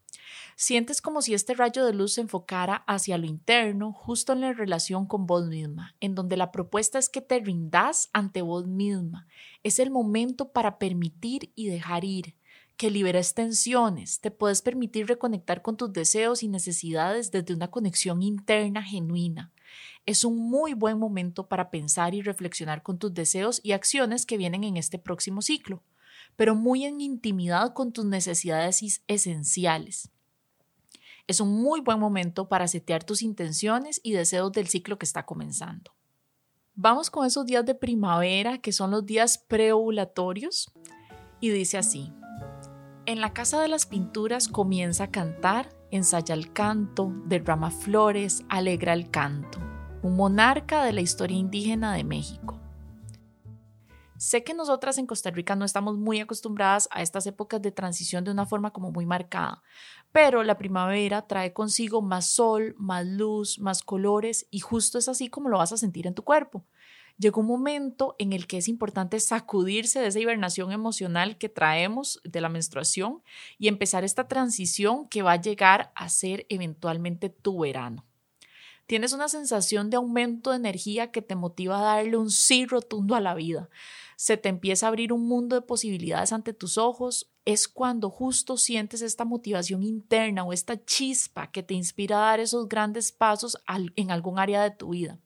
Sientes 0.57 1.03
como 1.03 1.21
si 1.21 1.35
este 1.35 1.53
rayo 1.53 1.85
de 1.85 1.93
luz 1.93 2.15
se 2.15 2.23
enfocara 2.23 2.77
hacia 2.87 3.19
lo 3.19 3.27
interno, 3.27 3.93
justo 3.93 4.33
en 4.33 4.41
la 4.41 4.55
relación 4.55 5.05
con 5.05 5.27
vos 5.27 5.49
misma, 5.49 5.95
en 6.01 6.15
donde 6.15 6.39
la 6.39 6.51
propuesta 6.51 6.99
es 6.99 7.11
que 7.11 7.21
te 7.21 7.41
rindas 7.41 8.09
ante 8.15 8.41
vos 8.41 8.67
misma. 8.67 9.27
Es 9.63 9.81
el 9.81 9.91
momento 9.91 10.51
para 10.51 10.79
permitir 10.79 11.53
y 11.55 11.67
dejar 11.67 12.07
ir, 12.07 12.37
que 12.79 12.91
liberes 12.91 13.35
tensiones, 13.35 14.21
te 14.21 14.31
puedes 14.31 14.63
permitir 14.63 15.07
reconectar 15.07 15.61
con 15.61 15.77
tus 15.77 15.93
deseos 15.93 16.43
y 16.43 16.49
necesidades 16.49 17.33
desde 17.33 17.53
una 17.53 17.71
conexión 17.71 18.23
interna 18.23 18.83
genuina. 18.83 19.53
Es 20.07 20.25
un 20.25 20.39
muy 20.39 20.73
buen 20.73 20.99
momento 20.99 21.49
para 21.49 21.71
pensar 21.71 22.15
y 22.15 22.23
reflexionar 22.23 22.83
con 22.83 22.99
tus 22.99 23.13
deseos 23.13 23.61
y 23.63 23.73
acciones 23.73 24.25
que 24.25 24.39
vienen 24.39 24.65
en 24.65 24.79
este 24.79 24.99
próximo 24.99 25.43
ciclo 25.43 25.83
pero 26.43 26.57
muy 26.57 26.87
en 26.87 27.01
intimidad 27.01 27.73
con 27.73 27.93
tus 27.93 28.05
necesidades 28.05 29.01
esenciales. 29.07 30.11
Es 31.29 31.39
un 31.39 31.63
muy 31.63 31.81
buen 31.81 32.01
momento 32.01 32.49
para 32.49 32.67
setear 32.67 33.05
tus 33.05 33.23
intenciones 33.23 34.01
y 34.03 34.11
deseos 34.11 34.51
del 34.51 34.67
ciclo 34.67 34.99
que 34.99 35.07
está 35.07 35.25
comenzando. 35.25 35.95
Vamos 36.75 37.11
con 37.11 37.25
esos 37.25 37.47
días 37.47 37.65
de 37.65 37.77
primavera 37.77 38.59
que 38.59 38.73
son 38.73 38.91
los 38.91 39.07
días 39.07 39.39
preovulatorios 39.39 40.73
y 41.39 41.51
dice 41.51 41.79
así. 41.79 42.13
En 43.07 43.21
la 43.21 43.33
casa 43.33 43.63
de 43.63 43.69
las 43.69 43.87
pinturas 43.87 44.49
comienza 44.49 45.05
a 45.05 45.11
cantar, 45.13 45.69
ensaya 45.93 46.35
el 46.35 46.53
canto, 46.53 47.13
derrama 47.27 47.71
flores, 47.71 48.43
alegra 48.49 48.95
el 48.95 49.13
canto. 49.13 49.61
Un 50.03 50.17
monarca 50.17 50.83
de 50.83 50.93
la 50.93 51.03
historia 51.03 51.37
indígena 51.37 51.95
de 51.95 52.03
México. 52.03 52.62
Sé 54.23 54.45
que 54.45 54.55
nosotras 54.55 54.99
en 54.99 55.07
Costa 55.09 55.33
Rica 55.33 55.57
no 55.57 55.65
estamos 55.65 55.99
muy 55.99 56.21
acostumbradas 56.21 56.89
a 56.93 57.03
estas 57.03 57.27
épocas 57.27 57.61
de 57.61 57.73
transición 57.73 58.23
de 58.23 58.31
una 58.31 58.47
forma 58.47 58.73
como 58.73 58.93
muy 58.93 59.05
marcada, 59.05 59.65
pero 60.13 60.45
la 60.45 60.59
primavera 60.59 61.27
trae 61.27 61.53
consigo 61.53 62.03
más 62.03 62.27
sol, 62.27 62.77
más 62.79 63.05
luz, 63.05 63.59
más 63.59 63.83
colores 63.83 64.47
y 64.53 64.61
justo 64.61 64.97
es 64.97 65.09
así 65.09 65.29
como 65.29 65.49
lo 65.49 65.59
vas 65.59 65.73
a 65.73 65.77
sentir 65.77 66.07
en 66.07 66.15
tu 66.15 66.23
cuerpo. 66.23 66.65
Llegó 67.19 67.41
un 67.41 67.49
momento 67.49 68.15
en 68.21 68.33
el 68.33 68.47
que 68.47 68.59
es 68.59 68.69
importante 68.69 69.19
sacudirse 69.19 69.99
de 69.99 70.07
esa 70.07 70.21
hibernación 70.21 70.71
emocional 70.71 71.37
que 71.37 71.49
traemos 71.49 72.21
de 72.23 72.41
la 72.41 72.49
menstruación 72.49 73.25
y 73.59 73.67
empezar 73.67 74.05
esta 74.05 74.29
transición 74.29 75.09
que 75.09 75.23
va 75.23 75.33
a 75.33 75.41
llegar 75.41 75.91
a 75.97 76.09
ser 76.09 76.47
eventualmente 76.49 77.29
tu 77.29 77.59
verano. 77.59 78.05
Tienes 78.93 79.15
una 79.15 79.29
sensación 79.29 79.89
de 79.89 79.97
aumento 79.97 80.51
de 80.51 80.57
energía 80.57 81.11
que 81.13 81.23
te 81.23 81.35
motiva 81.35 81.79
a 81.79 81.97
darle 81.97 82.19
un 82.19 82.31
sí 82.31 82.67
rotundo 82.67 83.15
a 83.15 83.23
la 83.23 83.33
vida 83.33 83.71
se 84.23 84.37
te 84.37 84.49
empieza 84.49 84.87
a 84.87 84.89
abrir 84.91 85.13
un 85.13 85.27
mundo 85.27 85.57
de 85.57 85.63
posibilidades 85.63 86.33
ante 86.33 86.53
tus 86.53 86.79
ojos, 86.79 87.33
es 87.45 87.67
cuando 87.67 88.09
justo 88.09 88.57
sientes 88.57 89.03
esta 89.03 89.25
motivación 89.25 89.83
interna 89.83 90.45
o 90.45 90.53
esta 90.53 90.85
chispa 90.85 91.51
que 91.51 91.65
te 91.65 91.75
inspira 91.75 92.19
a 92.19 92.31
dar 92.31 92.39
esos 92.39 92.69
grandes 92.69 93.11
pasos 93.11 93.59
en 93.97 94.13
algún 94.13 94.39
área 94.39 94.63
de 94.63 94.71
tu 94.71 94.91
vida. 94.91 95.19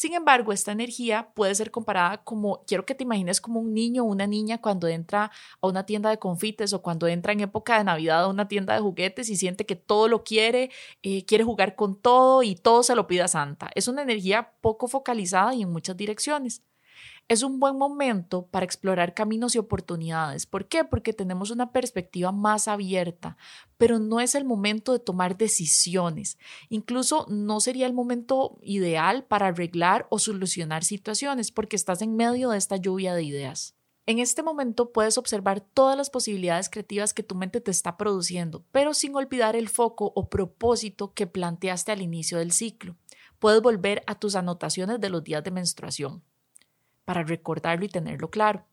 Sin 0.00 0.14
embargo, 0.14 0.50
esta 0.54 0.72
energía 0.72 1.30
puede 1.34 1.54
ser 1.54 1.70
comparada 1.70 2.24
como, 2.24 2.64
quiero 2.66 2.86
que 2.86 2.94
te 2.94 3.04
imagines 3.04 3.38
como 3.38 3.60
un 3.60 3.74
niño 3.74 4.02
o 4.02 4.06
una 4.06 4.26
niña 4.26 4.56
cuando 4.56 4.88
entra 4.88 5.30
a 5.60 5.66
una 5.66 5.84
tienda 5.84 6.08
de 6.08 6.18
confites 6.18 6.72
o 6.72 6.80
cuando 6.80 7.06
entra 7.06 7.34
en 7.34 7.40
época 7.40 7.76
de 7.76 7.84
Navidad 7.84 8.24
a 8.24 8.28
una 8.28 8.48
tienda 8.48 8.72
de 8.72 8.80
juguetes 8.80 9.28
y 9.28 9.36
siente 9.36 9.66
que 9.66 9.76
todo 9.76 10.08
lo 10.08 10.24
quiere, 10.24 10.70
eh, 11.02 11.26
quiere 11.26 11.44
jugar 11.44 11.76
con 11.76 12.00
todo 12.00 12.42
y 12.42 12.54
todo 12.54 12.82
se 12.82 12.94
lo 12.94 13.06
pide 13.06 13.20
a 13.20 13.28
Santa. 13.28 13.68
Es 13.74 13.88
una 13.88 14.00
energía 14.00 14.54
poco 14.62 14.88
focalizada 14.88 15.54
y 15.54 15.60
en 15.60 15.70
muchas 15.70 15.98
direcciones 15.98 16.62
es 17.30 17.44
un 17.44 17.60
buen 17.60 17.78
momento 17.78 18.48
para 18.48 18.66
explorar 18.66 19.14
caminos 19.14 19.54
y 19.54 19.58
oportunidades. 19.58 20.46
¿Por 20.46 20.66
qué? 20.66 20.82
Porque 20.82 21.12
tenemos 21.12 21.52
una 21.52 21.70
perspectiva 21.70 22.32
más 22.32 22.66
abierta, 22.66 23.36
pero 23.78 24.00
no 24.00 24.18
es 24.18 24.34
el 24.34 24.44
momento 24.44 24.90
de 24.92 24.98
tomar 24.98 25.38
decisiones. 25.38 26.38
Incluso 26.70 27.26
no 27.28 27.60
sería 27.60 27.86
el 27.86 27.92
momento 27.92 28.58
ideal 28.62 29.22
para 29.26 29.46
arreglar 29.46 30.08
o 30.10 30.18
solucionar 30.18 30.82
situaciones 30.82 31.52
porque 31.52 31.76
estás 31.76 32.02
en 32.02 32.16
medio 32.16 32.50
de 32.50 32.58
esta 32.58 32.78
lluvia 32.78 33.14
de 33.14 33.22
ideas. 33.22 33.76
En 34.06 34.18
este 34.18 34.42
momento 34.42 34.92
puedes 34.92 35.16
observar 35.16 35.60
todas 35.60 35.96
las 35.96 36.10
posibilidades 36.10 36.68
creativas 36.68 37.14
que 37.14 37.22
tu 37.22 37.36
mente 37.36 37.60
te 37.60 37.70
está 37.70 37.96
produciendo, 37.96 38.64
pero 38.72 38.92
sin 38.92 39.14
olvidar 39.14 39.54
el 39.54 39.68
foco 39.68 40.10
o 40.16 40.28
propósito 40.28 41.14
que 41.14 41.28
planteaste 41.28 41.92
al 41.92 42.02
inicio 42.02 42.38
del 42.38 42.50
ciclo. 42.50 42.96
Puedes 43.38 43.62
volver 43.62 44.02
a 44.08 44.16
tus 44.16 44.34
anotaciones 44.34 45.00
de 45.00 45.10
los 45.10 45.22
días 45.22 45.44
de 45.44 45.52
menstruación 45.52 46.24
para 47.10 47.24
recordarlo 47.24 47.84
y 47.84 47.88
tenerlo 47.88 48.30
claro. 48.30 48.64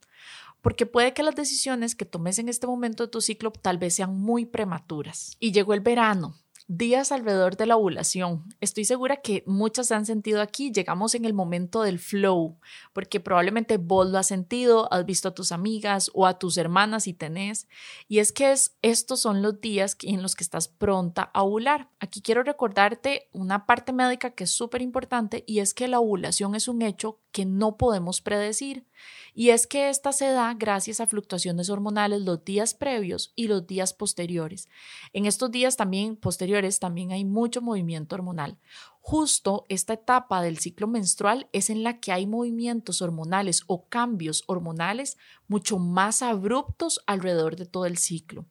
Porque 0.62 0.86
puede 0.86 1.12
que 1.12 1.24
las 1.24 1.36
decisiones 1.36 1.96
que 1.96 2.06
tomes 2.06 2.38
en 2.38 2.50
este 2.50 2.68
momento 2.68 3.04
de 3.04 3.10
tu 3.10 3.20
ciclo 3.20 3.52
tal 3.52 3.80
vez 3.80 3.96
sean 3.96 4.16
muy 4.16 4.46
prematuras. 4.46 5.38
Y 5.40 5.54
llegó 5.54 5.74
el 5.74 5.80
verano, 5.80 6.36
días 6.68 7.14
alrededor 7.14 7.56
de 7.56 7.66
la 7.66 7.78
ovulación. 7.78 8.44
Estoy 8.60 8.84
segura 8.84 9.18
que 9.18 9.44
muchas 9.48 9.88
se 9.88 9.96
han 9.96 10.06
sentido 10.06 10.42
aquí. 10.42 10.72
Llegamos 10.72 11.16
en 11.16 11.24
el 11.24 11.34
momento 11.34 11.82
del 11.82 11.98
flow, 11.98 12.60
porque 12.94 13.20
probablemente 13.20 13.78
vos 13.78 14.10
lo 14.10 14.18
has 14.18 14.28
sentido, 14.28 14.92
has 14.92 15.06
visto 15.06 15.30
a 15.30 15.34
tus 15.34 15.52
amigas 15.52 16.12
o 16.14 16.26
a 16.26 16.38
tus 16.40 16.58
hermanas 16.58 17.04
si 17.04 17.14
tenés. 17.14 17.68
Y 18.08 18.20
es 18.20 18.32
que 18.32 18.52
es, 18.52 18.76
estos 18.82 19.22
son 19.22 19.42
los 19.42 19.62
días 19.62 19.98
en 20.02 20.22
los 20.22 20.36
que 20.36 20.44
estás 20.44 20.68
pronta 20.68 21.32
a 21.34 21.44
ovular. 21.44 21.90
Aquí 22.00 22.22
quiero 22.22 22.44
recordarte 22.44 23.30
una 23.32 23.66
parte 23.66 23.94
médica 23.94 24.32
que 24.32 24.44
es 24.44 24.52
súper 24.52 24.82
importante 24.82 25.44
y 25.48 25.60
es 25.60 25.74
que 25.74 25.88
la 25.88 26.00
ovulación 26.00 26.54
es 26.54 26.68
un 26.68 26.82
hecho 26.82 27.20
que 27.32 27.46
no 27.46 27.78
podemos 27.78 28.20
predecir. 28.22 28.86
Y 29.34 29.52
es 29.52 29.68
que 29.68 29.90
esta 29.90 30.12
se 30.12 30.26
da 30.26 30.56
gracias 30.56 31.00
a 31.00 31.06
fluctuaciones 31.06 31.70
hormonales 31.70 32.22
los 32.24 32.44
días 32.44 32.74
previos 32.74 33.32
y 33.36 33.48
los 33.48 33.68
días 33.68 33.94
posteriores. 33.94 34.68
En 35.14 35.28
estos 35.28 35.52
días 35.52 35.78
también 35.78 36.16
posteriores 36.16 36.57
también 36.80 37.12
hay 37.12 37.26
mucho 37.26 37.62
movimiento 37.62 38.16
hormonal. 38.16 38.58
Justo 39.02 39.66
esta 39.70 39.94
etapa 39.94 40.42
del 40.42 40.58
ciclo 40.58 40.88
menstrual 40.88 41.48
es 41.54 41.70
en 41.70 41.84
la 41.84 42.00
que 42.00 42.12
hay 42.12 42.28
movimientos 42.28 43.02
hormonales 43.02 43.64
o 43.68 43.88
cambios 43.88 44.44
hormonales 44.48 45.18
mucho 45.48 45.80
más 45.80 46.22
abruptos 46.22 47.02
alrededor 47.08 47.56
de 47.56 47.66
todo 47.66 47.86
el 47.86 47.98
ciclo. 47.98 48.46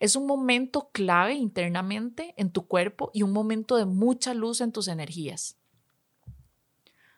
Es 0.00 0.16
un 0.16 0.26
momento 0.26 0.90
clave 0.92 1.34
internamente 1.34 2.34
en 2.36 2.50
tu 2.50 2.66
cuerpo 2.66 3.10
y 3.12 3.22
un 3.22 3.32
momento 3.32 3.76
de 3.76 3.84
mucha 3.84 4.34
luz 4.34 4.60
en 4.60 4.72
tus 4.72 4.88
energías. 4.88 5.56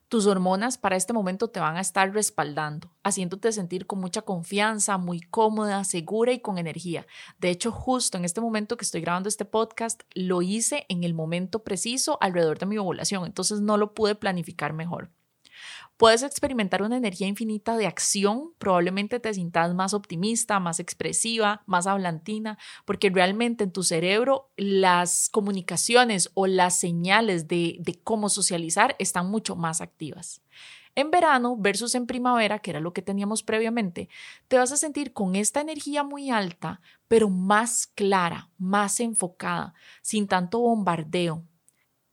Tus 0.09 0.27
hormonas 0.27 0.79
para 0.79 0.95
este 0.95 1.13
momento 1.13 1.49
te 1.49 1.59
van 1.59 1.77
a 1.77 1.81
estar 1.81 2.13
respaldando, 2.13 2.95
haciéndote 3.03 3.51
sentir 3.51 3.89
con 3.89 3.99
mucha 3.99 4.23
confianza, 4.23 4.99
muy 4.99 5.21
cómoda, 5.21 5.83
segura 5.83 6.33
y 6.33 6.39
con 6.39 6.59
energía. 6.59 7.09
De 7.39 7.51
hecho, 7.51 7.73
justo 7.73 8.17
en 8.17 8.25
este 8.25 8.41
momento 8.41 8.77
que 8.77 8.85
estoy 8.85 9.01
grabando 9.01 9.29
este 9.29 9.45
podcast, 9.45 10.03
lo 10.15 10.43
hice 10.43 10.87
en 10.89 11.03
el 11.03 11.13
momento 11.13 11.65
preciso 11.65 12.19
alrededor 12.21 12.61
de 12.61 12.67
mi 12.67 12.79
ovulación, 12.79 13.27
entonces 13.27 13.61
no 13.61 13.77
lo 13.77 13.95
pude 13.95 14.15
planificar 14.15 14.73
mejor. 14.73 15.11
Puedes 15.97 16.23
experimentar 16.23 16.83
una 16.83 16.99
energía 16.99 17.27
infinita 17.27 17.77
de 17.77 17.87
acción, 17.87 18.53
probablemente 18.59 19.19
te 19.19 19.33
sientas 19.33 19.75
más 19.75 19.95
optimista, 19.95 20.61
más 20.61 20.79
expresiva, 20.79 21.63
más 21.67 21.87
hablantina, 21.87 22.59
porque 22.85 23.09
realmente 23.09 23.65
en 23.65 23.73
tu 23.73 23.83
cerebro 23.83 24.51
las 24.57 25.31
comunicaciones 25.31 26.31
o 26.35 26.47
las 26.47 26.79
señales 26.79 27.49
de, 27.49 27.77
de 27.81 27.99
cómo 28.03 28.29
socializar 28.29 28.95
están 28.99 29.31
mucho 29.31 29.57
más 29.57 29.81
activas. 29.81 30.43
En 30.97 31.11
verano 31.11 31.57
versus 31.59 31.95
en 31.95 32.07
primavera, 32.07 32.59
que 32.59 32.71
era 32.71 32.81
lo 32.81 32.95
que 32.95 33.03
teníamos 33.03 33.43
previamente, 33.43 34.09
te 34.49 34.57
vas 34.57 34.73
a 34.73 34.79
sentir 34.79 35.13
con 35.13 35.37
esta 35.37 35.61
energía 35.61 36.03
muy 36.03 36.31
alta, 36.31 36.81
pero 37.07 37.29
más 37.29 37.87
clara, 37.87 38.49
más 38.57 38.99
enfocada, 39.01 39.75
sin 40.01 40.27
tanto 40.27 40.59
bombardeo. 40.59 41.45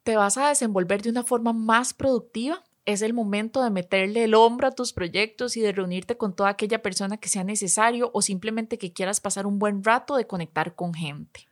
Te 0.03 0.17
vas 0.17 0.37
a 0.37 0.49
desenvolver 0.49 1.01
de 1.01 1.09
una 1.09 1.23
forma 1.23 1.53
más 1.53 1.93
productiva 1.93 2.61
es 2.85 3.01
el 3.01 3.13
momento 3.13 3.63
de 3.63 3.69
meterle 3.69 4.25
el 4.25 4.33
hombro 4.33 4.67
a 4.67 4.71
tus 4.71 4.93
proyectos 4.93 5.55
y 5.55 5.61
de 5.61 5.71
reunirte 5.71 6.17
con 6.17 6.35
toda 6.35 6.49
aquella 6.49 6.81
persona 6.81 7.17
que 7.17 7.29
sea 7.29 7.43
necesario 7.43 8.11
o 8.13 8.21
simplemente 8.21 8.77
que 8.77 8.93
quieras 8.93 9.21
pasar 9.21 9.45
un 9.45 9.59
buen 9.59 9.83
rato 9.83 10.15
de 10.15 10.27
conectar 10.27 10.75
con 10.75 10.93
gente. 10.93 11.47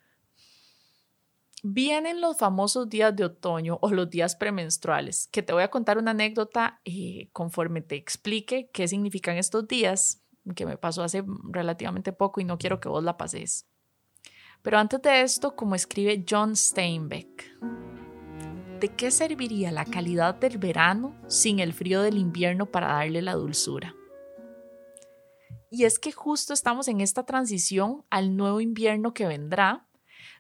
Vienen 1.64 2.22
los 2.22 2.38
famosos 2.38 2.90
días 2.90 3.16
de 3.16 3.26
otoño 3.26 3.78
o 3.82 3.92
los 3.92 4.10
días 4.10 4.36
premenstruales, 4.36 5.30
que 5.32 5.44
te 5.44 5.54
voy 5.54 5.62
a 5.62 5.70
contar 5.70 6.00
una 6.00 6.12
anécdota 6.12 6.82
eh, 6.86 7.30
conforme 7.34 7.82
te 7.82 7.96
explique 7.96 8.70
qué 8.74 8.88
significan 8.88 9.38
estos 9.38 9.68
días, 9.68 10.24
que 10.56 10.66
me 10.66 10.78
pasó 10.78 11.04
hace 11.04 11.24
relativamente 11.52 12.14
poco 12.14 12.42
y 12.42 12.46
no 12.46 12.58
quiero 12.58 12.80
que 12.80 12.90
vos 12.90 13.04
la 13.04 13.16
pases. 13.16 13.68
Pero 14.64 14.80
antes 14.80 15.02
de 15.04 15.22
esto, 15.22 15.56
como 15.56 15.76
escribe 15.76 16.26
John 16.28 16.56
Steinbeck, 16.56 17.46
¿de 18.82 18.90
qué 18.90 19.12
serviría 19.12 19.72
la 19.72 19.86
calidad 19.86 20.34
del 20.34 20.58
verano 20.58 21.16
sin 21.28 21.60
el 21.60 21.72
frío 21.72 22.02
del 22.02 22.18
invierno 22.18 22.66
para 22.66 22.88
darle 22.88 23.22
la 23.22 23.36
dulzura? 23.36 23.96
Y 25.70 25.86
es 25.86 26.00
que 26.00 26.12
justo 26.12 26.52
estamos 26.52 26.88
en 26.88 27.00
esta 27.00 27.24
transición 27.24 28.04
al 28.10 28.36
nuevo 28.36 28.60
invierno 28.60 29.14
que 29.14 29.28
vendrá 29.28 29.88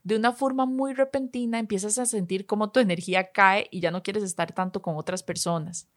de 0.04 0.16
una 0.16 0.34
forma 0.34 0.66
muy 0.66 0.94
repentina 0.94 1.60
empiezas 1.60 2.00
a 2.00 2.08
sentir 2.08 2.48
como 2.48 2.72
tu 2.72 2.80
energía 2.80 3.32
cae 3.32 3.68
y 3.70 3.80
ya 3.80 3.92
no 3.92 4.02
quieres 4.02 4.24
estar 4.24 4.52
tanto 4.54 4.82
con 4.82 4.98
otras 4.98 5.22
personas. 5.22 5.88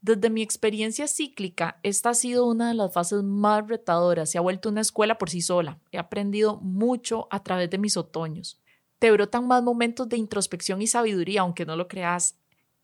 Desde 0.00 0.30
mi 0.30 0.42
experiencia 0.42 1.08
cíclica, 1.08 1.80
esta 1.82 2.10
ha 2.10 2.14
sido 2.14 2.46
una 2.46 2.68
de 2.68 2.74
las 2.74 2.92
fases 2.92 3.24
más 3.24 3.66
retadoras. 3.66 4.30
Se 4.30 4.38
ha 4.38 4.42
vuelto 4.42 4.68
una 4.68 4.82
escuela 4.82 5.18
por 5.18 5.28
sí 5.28 5.40
sola. 5.40 5.80
He 5.90 5.98
aprendido 5.98 6.58
mucho 6.60 7.26
a 7.32 7.42
través 7.42 7.68
de 7.70 7.78
mis 7.78 7.96
otoños. 7.96 8.60
Te 8.98 9.12
brotan 9.12 9.46
más 9.46 9.62
momentos 9.62 10.08
de 10.08 10.16
introspección 10.16 10.82
y 10.82 10.86
sabiduría, 10.88 11.42
aunque 11.42 11.64
no 11.64 11.76
lo 11.76 11.86
creas. 11.86 12.36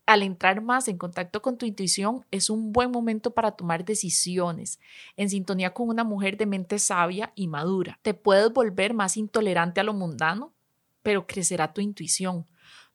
Al 0.05 0.21
entrar 0.21 0.61
más 0.61 0.87
en 0.87 0.97
contacto 0.97 1.41
con 1.41 1.57
tu 1.57 1.65
intuición, 1.65 2.25
es 2.31 2.49
un 2.49 2.71
buen 2.71 2.91
momento 2.91 3.31
para 3.31 3.51
tomar 3.51 3.83
decisiones, 3.83 4.79
en 5.17 5.29
sintonía 5.29 5.73
con 5.73 5.89
una 5.89 6.03
mujer 6.03 6.37
de 6.37 6.45
mente 6.45 6.79
sabia 6.79 7.33
y 7.35 7.47
madura. 7.47 7.99
Te 8.03 8.13
puedes 8.13 8.53
volver 8.53 8.93
más 8.93 9.17
intolerante 9.17 9.81
a 9.81 9.83
lo 9.83 9.93
mundano, 9.93 10.53
pero 11.01 11.25
crecerá 11.25 11.73
tu 11.73 11.81
intuición. 11.81 12.45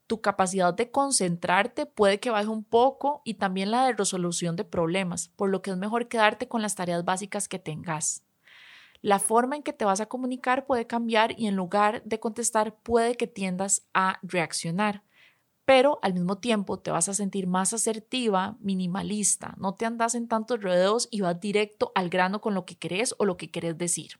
Tu 0.06 0.20
capacidad 0.20 0.72
de 0.72 0.90
concentrarte 0.90 1.84
puede 1.84 2.20
que 2.20 2.30
baje 2.30 2.48
un 2.48 2.64
poco 2.64 3.22
y 3.24 3.34
también 3.34 3.70
la 3.70 3.86
de 3.86 3.92
resolución 3.92 4.56
de 4.56 4.64
problemas, 4.64 5.28
por 5.36 5.50
lo 5.50 5.62
que 5.62 5.72
es 5.72 5.76
mejor 5.76 6.08
quedarte 6.08 6.48
con 6.48 6.62
las 6.62 6.74
tareas 6.74 7.04
básicas 7.04 7.48
que 7.48 7.58
tengas. 7.58 8.22
La 9.02 9.18
forma 9.18 9.56
en 9.56 9.62
que 9.62 9.72
te 9.72 9.84
vas 9.84 10.00
a 10.00 10.06
comunicar 10.06 10.66
puede 10.66 10.86
cambiar 10.86 11.38
y 11.38 11.46
en 11.46 11.56
lugar 11.56 12.02
de 12.04 12.20
contestar 12.20 12.76
puede 12.82 13.16
que 13.16 13.26
tiendas 13.26 13.86
a 13.94 14.18
reaccionar, 14.22 15.02
pero 15.64 15.98
al 16.02 16.14
mismo 16.14 16.38
tiempo 16.38 16.80
te 16.80 16.90
vas 16.90 17.08
a 17.08 17.14
sentir 17.14 17.46
más 17.46 17.72
asertiva, 17.72 18.56
minimalista, 18.60 19.54
no 19.58 19.74
te 19.74 19.86
andas 19.86 20.14
en 20.14 20.28
tantos 20.28 20.60
rodeos 20.60 21.08
y 21.10 21.22
vas 21.22 21.40
directo 21.40 21.92
al 21.94 22.10
grano 22.10 22.40
con 22.40 22.54
lo 22.54 22.66
que 22.66 22.76
querés 22.76 23.14
o 23.18 23.24
lo 23.24 23.36
que 23.36 23.50
querés 23.50 23.78
decir. 23.78 24.18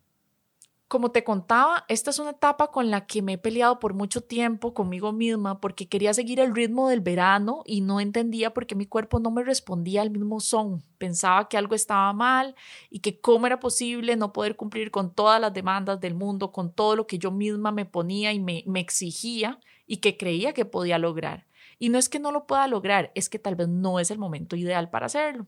Como 0.90 1.12
te 1.12 1.23
contaba, 1.23 1.85
esta 1.87 2.11
es 2.11 2.18
una 2.18 2.30
etapa 2.30 2.73
con 2.73 2.90
la 2.90 3.06
que 3.06 3.23
me 3.23 3.35
he 3.35 3.38
peleado 3.38 3.78
por 3.78 3.94
mucho 3.94 4.23
tiempo 4.23 4.75
conmigo 4.75 5.12
misma 5.12 5.61
porque 5.61 5.88
quería 5.88 6.12
seguir 6.12 6.40
el 6.40 6.52
ritmo 6.52 6.88
del 6.88 7.00
verano 7.00 7.62
y 7.64 7.80
no 7.80 8.00
entendía 8.00 8.52
por 8.52 8.66
qué 8.66 8.75
mi 8.75 8.87
cuerpo 8.87 9.20
no 9.20 9.30
me 9.30 9.44
respondía 9.44 10.02
al 10.02 10.11
mismo 10.11 10.40
son. 10.40 10.82
Pensaba 10.99 11.49
que 11.49 11.56
algo 11.56 11.76
estaba 11.76 12.12
mal 12.12 12.56
y 12.90 12.99
que 12.99 13.20
cómo 13.20 13.47
era 13.47 13.61
posible 13.61 14.16
no 14.16 14.32
poder 14.32 14.56
cumplir 14.56 14.90
con 14.90 15.14
todas 15.14 15.40
las 15.40 15.54
demandas 15.54 16.00
del 16.00 16.16
mundo, 16.16 16.50
con 16.50 16.73
todo 16.73 16.97
lo 16.97 17.06
que 17.06 17.18
yo 17.18 17.30
misma 17.30 17.70
me 17.70 17.87
ponía 17.87 18.32
y 18.32 18.40
me, 18.40 18.64
me 18.66 18.80
exigía 18.80 19.61
y 19.87 19.99
que 19.99 20.16
creía 20.16 20.54
que 20.54 20.64
podía 20.64 20.99
lograr. 20.99 21.47
Y 21.78 21.90
no 21.90 21.99
es 21.99 22.09
que 22.09 22.18
no 22.18 22.32
lo 22.32 22.49
pueda 22.49 22.66
lograr, 22.66 23.12
es 23.14 23.28
que 23.28 23.38
tal 23.38 23.54
vez 23.54 23.68
no 23.68 24.00
es 24.00 24.11
el 24.11 24.18
momento 24.18 24.56
ideal 24.56 24.90
para 24.90 25.06
hacerlo 25.06 25.47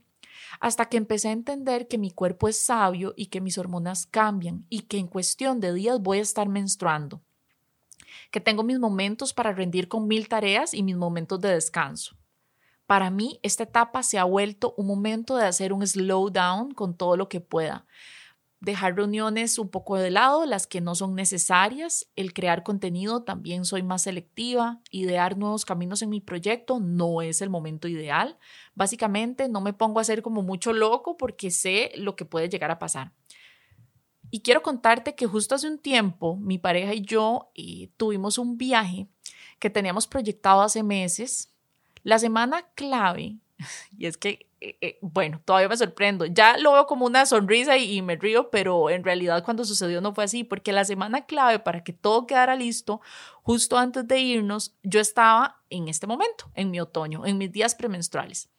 hasta 0.60 0.86
que 0.86 0.96
empecé 0.96 1.28
a 1.28 1.32
entender 1.32 1.88
que 1.88 1.98
mi 1.98 2.10
cuerpo 2.10 2.48
es 2.48 2.58
sabio 2.58 3.14
y 3.16 3.26
que 3.26 3.40
mis 3.40 3.58
hormonas 3.58 4.06
cambian 4.06 4.66
y 4.68 4.82
que 4.82 4.98
en 4.98 5.06
cuestión 5.06 5.60
de 5.60 5.72
días 5.72 6.00
voy 6.00 6.18
a 6.18 6.22
estar 6.22 6.48
menstruando, 6.48 7.20
que 8.30 8.40
tengo 8.40 8.62
mis 8.62 8.78
momentos 8.78 9.32
para 9.32 9.52
rendir 9.52 9.88
con 9.88 10.06
mil 10.06 10.28
tareas 10.28 10.74
y 10.74 10.82
mis 10.82 10.96
momentos 10.96 11.40
de 11.40 11.54
descanso. 11.54 12.16
Para 12.86 13.10
mí, 13.10 13.38
esta 13.42 13.62
etapa 13.62 14.02
se 14.02 14.18
ha 14.18 14.24
vuelto 14.24 14.74
un 14.76 14.86
momento 14.86 15.36
de 15.36 15.46
hacer 15.46 15.72
un 15.72 15.86
slow 15.86 16.30
down 16.30 16.74
con 16.74 16.96
todo 16.96 17.16
lo 17.16 17.28
que 17.28 17.40
pueda, 17.40 17.86
dejar 18.62 18.94
reuniones 18.94 19.58
un 19.58 19.68
poco 19.68 19.96
de 19.96 20.12
lado, 20.12 20.46
las 20.46 20.68
que 20.68 20.80
no 20.80 20.94
son 20.94 21.16
necesarias, 21.16 22.08
el 22.14 22.32
crear 22.32 22.62
contenido 22.62 23.24
también 23.24 23.64
soy 23.64 23.82
más 23.82 24.02
selectiva, 24.02 24.80
idear 24.92 25.36
nuevos 25.36 25.64
caminos 25.64 26.00
en 26.00 26.10
mi 26.10 26.20
proyecto 26.20 26.78
no 26.78 27.22
es 27.22 27.42
el 27.42 27.50
momento 27.50 27.88
ideal. 27.88 28.38
Básicamente 28.74 29.48
no 29.48 29.60
me 29.60 29.72
pongo 29.72 29.98
a 29.98 30.02
hacer 30.02 30.22
como 30.22 30.42
mucho 30.42 30.72
loco 30.72 31.16
porque 31.16 31.50
sé 31.50 31.90
lo 31.96 32.14
que 32.14 32.24
puede 32.24 32.48
llegar 32.48 32.70
a 32.70 32.78
pasar. 32.78 33.12
Y 34.30 34.42
quiero 34.42 34.62
contarte 34.62 35.16
que 35.16 35.26
justo 35.26 35.56
hace 35.56 35.66
un 35.66 35.78
tiempo 35.80 36.36
mi 36.36 36.56
pareja 36.56 36.94
y 36.94 37.02
yo 37.02 37.50
eh, 37.56 37.90
tuvimos 37.96 38.38
un 38.38 38.58
viaje 38.58 39.08
que 39.58 39.70
teníamos 39.70 40.06
proyectado 40.06 40.62
hace 40.62 40.84
meses. 40.84 41.52
La 42.04 42.20
semana 42.20 42.68
clave, 42.76 43.38
y 43.96 44.06
es 44.06 44.16
que 44.16 44.46
eh, 44.62 44.76
eh, 44.80 44.98
bueno, 45.00 45.40
todavía 45.44 45.68
me 45.68 45.76
sorprendo. 45.76 46.24
Ya 46.24 46.56
lo 46.56 46.72
veo 46.72 46.86
como 46.86 47.04
una 47.04 47.26
sonrisa 47.26 47.76
y, 47.78 48.00
me 48.00 48.14
río, 48.14 48.48
pero 48.50 48.90
en 48.90 49.02
realidad 49.02 49.42
cuando 49.44 49.64
sucedió 49.64 50.00
no 50.00 50.14
fue 50.14 50.22
así, 50.22 50.44
porque 50.44 50.70
la 50.70 50.84
semana 50.84 51.26
clave 51.26 51.58
para 51.58 51.82
que 51.82 51.92
todo 51.92 52.28
quedara 52.28 52.54
listo, 52.54 53.00
justo 53.42 53.76
antes 53.76 54.06
de 54.06 54.20
irnos, 54.20 54.76
yo 54.84 55.00
estaba 55.00 55.62
en 55.68 55.88
este 55.88 56.06
momento, 56.06 56.52
en 56.54 56.70
mi 56.70 56.80
otoño, 56.80 57.26
en 57.26 57.38
mis 57.38 57.50
días 57.50 57.74
premenstruales. 57.74 58.50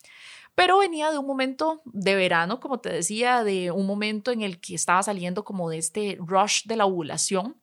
Pero 0.56 0.78
venía 0.80 1.10
de 1.10 1.18
un 1.18 1.26
momento 1.26 1.82
de 1.86 2.16
verano, 2.16 2.60
como 2.60 2.80
te 2.80 2.90
decía, 2.90 3.44
de 3.46 3.72
un 3.72 3.88
momento 3.88 4.32
en 4.32 4.42
el 4.42 4.60
que 4.60 4.76
estaba 4.76 5.02
saliendo 5.04 5.46
como 5.46 5.70
de 5.70 5.78
este 5.78 6.18
rush 6.20 6.66
de 6.66 6.76
la 6.76 6.86
ovulación, 6.86 7.56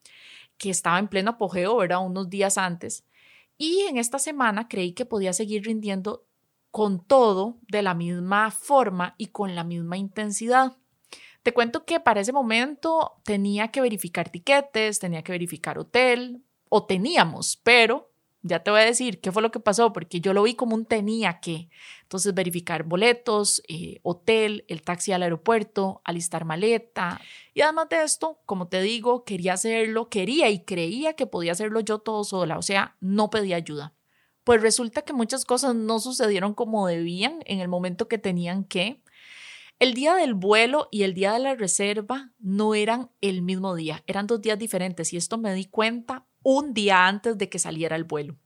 que 0.56 0.70
estaba 0.70 0.98
en 0.98 1.08
pleno 1.08 1.32
apogeo, 1.32 1.76
¿verdad? 1.76 2.04
Unos 2.04 2.30
días 2.30 2.56
antes. 2.56 3.04
Y 3.58 3.82
en 3.82 3.98
esta 3.98 4.18
semana 4.18 4.66
creí 4.68 4.92
que 4.92 5.04
podía 5.04 5.34
seguir 5.34 5.64
rindiendo 5.64 6.24
con 6.70 7.04
todo 7.04 7.58
de 7.68 7.82
la 7.82 7.94
misma 7.94 8.50
forma 8.50 9.14
y 9.18 9.26
con 9.26 9.54
la 9.54 9.64
misma 9.64 9.96
intensidad. 9.96 10.76
Te 11.42 11.52
cuento 11.52 11.84
que 11.84 12.00
para 12.00 12.20
ese 12.20 12.32
momento 12.32 13.20
tenía 13.24 13.68
que 13.68 13.80
verificar 13.80 14.28
tiquetes, 14.28 14.98
tenía 14.98 15.22
que 15.22 15.32
verificar 15.32 15.78
hotel, 15.78 16.44
o 16.68 16.86
teníamos, 16.86 17.58
pero 17.62 18.10
ya 18.42 18.62
te 18.62 18.70
voy 18.70 18.80
a 18.80 18.84
decir 18.84 19.20
qué 19.20 19.32
fue 19.32 19.42
lo 19.42 19.50
que 19.50 19.60
pasó, 19.60 19.92
porque 19.92 20.20
yo 20.20 20.32
lo 20.32 20.44
vi 20.44 20.54
como 20.54 20.74
un 20.74 20.86
tenía 20.86 21.40
que. 21.40 21.68
Entonces, 22.02 22.32
verificar 22.32 22.84
boletos, 22.84 23.62
eh, 23.68 24.00
hotel, 24.02 24.64
el 24.68 24.82
taxi 24.82 25.12
al 25.12 25.22
aeropuerto, 25.22 26.00
alistar 26.04 26.46
maleta. 26.46 27.20
Y 27.52 27.60
además 27.60 27.88
de 27.90 28.02
esto, 28.02 28.38
como 28.46 28.68
te 28.68 28.80
digo, 28.80 29.24
quería 29.24 29.54
hacerlo, 29.54 30.08
quería 30.08 30.48
y 30.48 30.64
creía 30.64 31.14
que 31.14 31.26
podía 31.26 31.52
hacerlo 31.52 31.80
yo 31.80 31.98
todo 31.98 32.24
sola, 32.24 32.56
o 32.56 32.62
sea, 32.62 32.96
no 33.00 33.28
pedía 33.28 33.56
ayuda 33.56 33.94
pues 34.50 34.62
resulta 34.62 35.02
que 35.02 35.12
muchas 35.12 35.44
cosas 35.44 35.76
no 35.76 36.00
sucedieron 36.00 36.54
como 36.54 36.88
debían 36.88 37.38
en 37.46 37.60
el 37.60 37.68
momento 37.68 38.08
que 38.08 38.18
tenían 38.18 38.64
que. 38.64 39.00
El 39.78 39.94
día 39.94 40.16
del 40.16 40.34
vuelo 40.34 40.88
y 40.90 41.04
el 41.04 41.14
día 41.14 41.32
de 41.32 41.38
la 41.38 41.54
reserva 41.54 42.32
no 42.40 42.74
eran 42.74 43.12
el 43.20 43.42
mismo 43.42 43.76
día, 43.76 44.02
eran 44.08 44.26
dos 44.26 44.42
días 44.42 44.58
diferentes 44.58 45.12
y 45.12 45.16
esto 45.16 45.38
me 45.38 45.54
di 45.54 45.66
cuenta 45.66 46.26
un 46.42 46.74
día 46.74 47.06
antes 47.06 47.38
de 47.38 47.48
que 47.48 47.60
saliera 47.60 47.94
el 47.94 48.02
vuelo. 48.02 48.38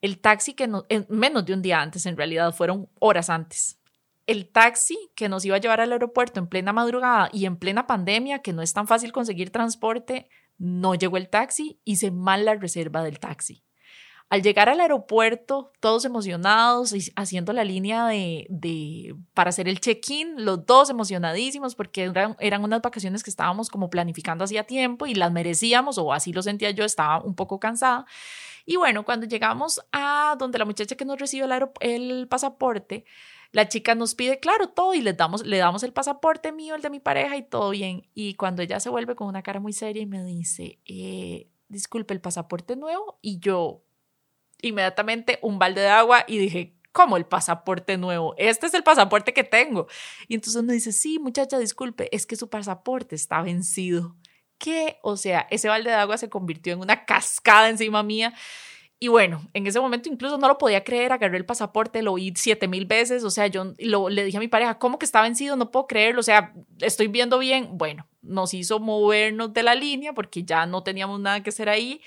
El 0.00 0.20
taxi 0.20 0.54
que 0.54 0.68
nos, 0.68 0.84
menos 1.08 1.44
de 1.44 1.54
un 1.54 1.62
día 1.62 1.80
antes 1.80 2.06
en 2.06 2.16
realidad, 2.16 2.54
fueron 2.54 2.88
horas 3.00 3.28
antes. 3.28 3.80
El 4.28 4.48
taxi 4.52 5.10
que 5.16 5.28
nos 5.28 5.44
iba 5.44 5.56
a 5.56 5.60
llevar 5.60 5.80
al 5.80 5.90
aeropuerto 5.90 6.38
en 6.38 6.46
plena 6.46 6.72
madrugada 6.72 7.28
y 7.32 7.46
en 7.46 7.56
plena 7.56 7.88
pandemia, 7.88 8.38
que 8.38 8.52
no 8.52 8.62
es 8.62 8.72
tan 8.72 8.86
fácil 8.86 9.10
conseguir 9.10 9.50
transporte, 9.50 10.28
no 10.58 10.94
llegó 10.94 11.16
el 11.16 11.28
taxi, 11.28 11.80
hice 11.84 12.12
mal 12.12 12.44
la 12.44 12.54
reserva 12.54 13.02
del 13.02 13.18
taxi. 13.18 13.64
Al 14.30 14.42
llegar 14.42 14.68
al 14.68 14.80
aeropuerto, 14.80 15.72
todos 15.80 16.04
emocionados, 16.04 16.92
y 16.92 17.12
haciendo 17.16 17.52
la 17.52 17.64
línea 17.64 18.06
de, 18.06 19.16
para 19.34 19.50
hacer 19.50 19.68
el 19.68 19.80
check-in, 19.80 20.44
los 20.44 20.64
dos 20.66 20.88
emocionadísimos 20.88 21.74
porque 21.74 22.04
eran, 22.38 22.64
unas 22.64 22.80
vacaciones 22.80 23.24
que 23.24 23.30
estábamos 23.30 23.68
como 23.68 23.90
planificando 23.90 24.44
hacía 24.44 24.64
tiempo 24.64 25.06
y 25.06 25.14
las 25.14 25.32
merecíamos, 25.32 25.98
o 25.98 26.12
así 26.12 26.32
lo 26.32 26.42
sentía 26.42 26.70
yo, 26.70 26.84
estaba 26.84 27.20
un 27.24 27.34
poco 27.34 27.58
cansada. 27.58 28.06
Y 28.64 28.76
bueno, 28.76 29.04
cuando 29.04 29.26
llegamos 29.26 29.80
a 29.90 30.36
donde 30.38 30.60
la 30.60 30.64
muchacha 30.64 30.94
que 30.94 31.04
nos 31.04 31.18
recibe 31.18 31.46
el, 31.46 31.70
el 31.80 32.28
pasaporte, 32.28 33.04
la 33.50 33.68
chica 33.68 33.96
nos 33.96 34.14
pide, 34.14 34.38
claro, 34.38 34.68
todo 34.68 34.94
y 34.94 35.00
le 35.00 35.12
damos, 35.12 35.44
le 35.44 35.58
damos 35.58 35.82
el 35.82 35.92
pasaporte 35.92 36.52
mío, 36.52 36.76
el 36.76 36.82
de 36.82 36.90
mi 36.90 37.00
pareja 37.00 37.36
y 37.36 37.42
todo 37.42 37.70
bien. 37.70 38.08
Y 38.14 38.34
cuando 38.34 38.62
ella 38.62 38.78
se 38.78 38.90
vuelve 38.90 39.16
con 39.16 39.26
una 39.26 39.42
cara 39.42 39.58
muy 39.58 39.72
seria 39.72 40.02
y 40.02 40.06
me 40.06 40.22
dice, 40.22 40.78
eh, 40.84 41.48
disculpe, 41.68 42.14
el 42.14 42.20
pasaporte 42.20 42.76
nuevo. 42.76 43.18
Y 43.22 43.40
yo, 43.40 43.82
inmediatamente 44.62 45.38
un 45.42 45.58
balde 45.58 45.82
de 45.82 45.88
agua 45.88 46.24
y 46.26 46.38
dije, 46.38 46.74
¿cómo 46.92 47.16
el 47.16 47.26
pasaporte 47.26 47.96
nuevo? 47.96 48.34
Este 48.36 48.66
es 48.66 48.74
el 48.74 48.82
pasaporte 48.82 49.32
que 49.32 49.44
tengo. 49.44 49.86
Y 50.28 50.34
entonces 50.34 50.62
me 50.62 50.72
dice, 50.72 50.92
sí, 50.92 51.18
muchacha, 51.18 51.58
disculpe, 51.58 52.14
es 52.14 52.26
que 52.26 52.36
su 52.36 52.48
pasaporte 52.48 53.14
está 53.14 53.42
vencido. 53.42 54.16
¿Qué? 54.58 54.98
O 55.02 55.16
sea, 55.16 55.46
ese 55.50 55.68
balde 55.68 55.90
de 55.90 55.96
agua 55.96 56.18
se 56.18 56.28
convirtió 56.28 56.72
en 56.72 56.80
una 56.80 57.04
cascada 57.04 57.68
encima 57.68 58.02
mía. 58.02 58.34
Y 59.02 59.08
bueno, 59.08 59.40
en 59.54 59.66
ese 59.66 59.80
momento 59.80 60.10
incluso 60.10 60.36
no 60.36 60.46
lo 60.46 60.58
podía 60.58 60.84
creer, 60.84 61.12
agarré 61.12 61.38
el 61.38 61.46
pasaporte, 61.46 62.02
lo 62.02 62.12
oí 62.12 62.34
siete 62.36 62.68
mil 62.68 62.84
veces, 62.84 63.24
o 63.24 63.30
sea, 63.30 63.46
yo 63.46 63.72
lo, 63.78 64.10
le 64.10 64.24
dije 64.24 64.36
a 64.36 64.40
mi 64.40 64.48
pareja, 64.48 64.78
¿cómo 64.78 64.98
que 64.98 65.06
está 65.06 65.22
vencido? 65.22 65.56
No 65.56 65.70
puedo 65.70 65.86
creerlo, 65.86 66.20
o 66.20 66.22
sea, 66.22 66.52
estoy 66.80 67.06
viendo 67.06 67.38
bien. 67.38 67.78
Bueno, 67.78 68.06
nos 68.20 68.52
hizo 68.52 68.78
movernos 68.78 69.54
de 69.54 69.62
la 69.62 69.74
línea 69.74 70.12
porque 70.12 70.42
ya 70.44 70.66
no 70.66 70.82
teníamos 70.82 71.18
nada 71.18 71.42
que 71.42 71.48
hacer 71.48 71.70
ahí 71.70 72.02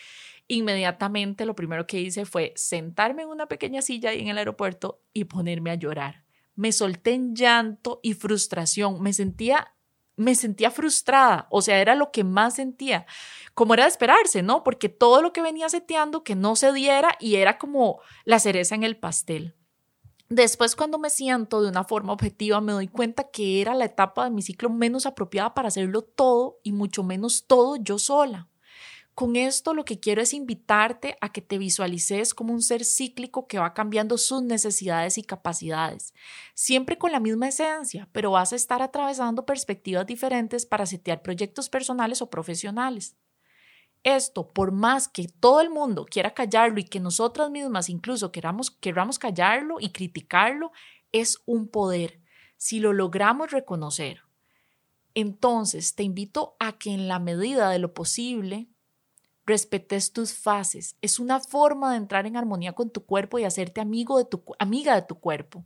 Inmediatamente 0.47 1.45
lo 1.45 1.55
primero 1.55 1.87
que 1.87 1.99
hice 1.99 2.25
fue 2.25 2.53
sentarme 2.55 3.23
en 3.23 3.29
una 3.29 3.47
pequeña 3.47 3.81
silla 3.81 4.09
ahí 4.09 4.21
en 4.21 4.27
el 4.27 4.37
aeropuerto 4.37 5.01
y 5.13 5.25
ponerme 5.25 5.71
a 5.71 5.75
llorar. 5.75 6.25
Me 6.55 6.71
solté 6.71 7.13
en 7.13 7.35
llanto 7.35 7.99
y 8.03 8.13
frustración. 8.13 9.01
Me 9.01 9.13
sentía 9.13 9.73
me 10.15 10.35
sentía 10.35 10.69
frustrada, 10.69 11.47
o 11.49 11.61
sea, 11.61 11.81
era 11.81 11.95
lo 11.95 12.11
que 12.11 12.23
más 12.23 12.55
sentía, 12.55 13.05
como 13.53 13.73
era 13.73 13.83
de 13.83 13.89
esperarse, 13.89 14.43
¿no? 14.43 14.63
Porque 14.63 14.89
todo 14.89 15.21
lo 15.21 15.33
que 15.33 15.41
venía 15.41 15.69
seteando 15.69 16.23
que 16.23 16.35
no 16.35 16.55
se 16.55 16.71
diera 16.71 17.17
y 17.19 17.35
era 17.35 17.57
como 17.57 17.99
la 18.23 18.39
cereza 18.39 18.75
en 18.75 18.83
el 18.83 18.97
pastel. 18.97 19.55
Después, 20.29 20.75
cuando 20.75 20.97
me 20.97 21.09
siento 21.09 21.61
de 21.61 21.69
una 21.69 21.83
forma 21.83 22.13
objetiva, 22.13 22.61
me 22.61 22.73
doy 22.73 22.87
cuenta 22.87 23.29
que 23.29 23.61
era 23.61 23.75
la 23.75 23.85
etapa 23.85 24.25
de 24.25 24.31
mi 24.31 24.41
ciclo 24.41 24.69
menos 24.69 25.05
apropiada 25.05 25.53
para 25.53 25.67
hacerlo 25.67 26.01
todo 26.01 26.59
y 26.63 26.71
mucho 26.71 27.03
menos 27.03 27.45
todo 27.45 27.75
yo 27.75 27.99
sola. 27.99 28.47
Con 29.15 29.35
esto 29.35 29.75
lo 29.75 29.85
que 29.85 29.99
quiero 29.99 30.23
es 30.23 30.33
invitarte 30.33 31.17
a 31.21 31.31
que 31.31 31.41
te 31.41 31.59
visualices 31.59 32.33
como 32.33 32.51
un 32.51 32.63
ser 32.63 32.83
cíclico 32.83 33.47
que 33.47 33.59
va 33.59 33.75
cambiando 33.75 34.17
sus 34.17 34.41
necesidades 34.41 35.19
y 35.19 35.23
capacidades, 35.23 36.15
siempre 36.55 36.97
con 36.97 37.11
la 37.11 37.19
misma 37.19 37.49
esencia, 37.49 38.09
pero 38.11 38.31
vas 38.31 38.53
a 38.53 38.55
estar 38.55 38.81
atravesando 38.81 39.45
perspectivas 39.45 40.07
diferentes 40.07 40.65
para 40.65 40.87
setear 40.87 41.21
proyectos 41.21 41.69
personales 41.69 42.23
o 42.23 42.31
profesionales. 42.31 43.15
Esto, 44.03 44.51
por 44.51 44.71
más 44.71 45.07
que 45.07 45.27
todo 45.27 45.61
el 45.61 45.69
mundo 45.69 46.05
quiera 46.09 46.33
callarlo 46.33 46.79
y 46.79 46.83
que 46.83 46.99
nosotras 46.99 47.51
mismas 47.51 47.89
incluso 47.89 48.31
queramos, 48.31 48.71
queramos 48.71 49.19
callarlo 49.19 49.79
y 49.79 49.91
criticarlo, 49.91 50.71
es 51.11 51.39
un 51.45 51.67
poder 51.67 52.19
si 52.57 52.79
lo 52.79 52.93
logramos 52.93 53.51
reconocer. 53.51 54.21
Entonces, 55.13 55.93
te 55.93 56.01
invito 56.01 56.55
a 56.59 56.79
que 56.79 56.91
en 56.91 57.07
la 57.07 57.19
medida 57.19 57.69
de 57.69 57.77
lo 57.77 57.93
posible 57.93 58.72
respetes 59.45 60.13
tus 60.13 60.33
fases. 60.33 60.95
Es 61.01 61.19
una 61.19 61.39
forma 61.39 61.91
de 61.91 61.97
entrar 61.97 62.25
en 62.25 62.37
armonía 62.37 62.73
con 62.73 62.89
tu 62.89 63.05
cuerpo 63.05 63.39
y 63.39 63.43
hacerte 63.43 63.81
amigo 63.81 64.17
de 64.17 64.25
tu, 64.25 64.43
amiga 64.59 64.95
de 64.95 65.01
tu 65.01 65.15
cuerpo. 65.15 65.65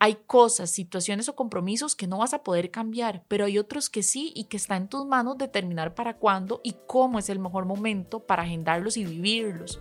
Hay 0.00 0.18
cosas, 0.26 0.70
situaciones 0.70 1.28
o 1.28 1.36
compromisos 1.36 1.94
que 1.94 2.06
no 2.06 2.18
vas 2.18 2.34
a 2.34 2.42
poder 2.42 2.70
cambiar, 2.70 3.24
pero 3.28 3.46
hay 3.46 3.58
otros 3.58 3.88
que 3.88 4.02
sí 4.02 4.32
y 4.34 4.44
que 4.44 4.56
está 4.56 4.76
en 4.76 4.88
tus 4.88 5.06
manos 5.06 5.38
determinar 5.38 5.94
para 5.94 6.18
cuándo 6.18 6.60
y 6.64 6.74
cómo 6.86 7.18
es 7.18 7.30
el 7.30 7.38
mejor 7.38 7.64
momento 7.64 8.20
para 8.20 8.42
agendarlos 8.42 8.96
y 8.96 9.04
vivirlos. 9.04 9.80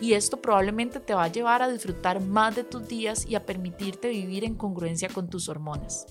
Y 0.00 0.14
esto 0.14 0.42
probablemente 0.42 1.00
te 1.00 1.14
va 1.14 1.24
a 1.24 1.32
llevar 1.32 1.62
a 1.62 1.68
disfrutar 1.68 2.20
más 2.20 2.56
de 2.56 2.64
tus 2.64 2.86
días 2.86 3.26
y 3.26 3.36
a 3.36 3.46
permitirte 3.46 4.08
vivir 4.08 4.44
en 4.44 4.56
congruencia 4.56 5.08
con 5.08 5.30
tus 5.30 5.48
hormonas. 5.48 6.06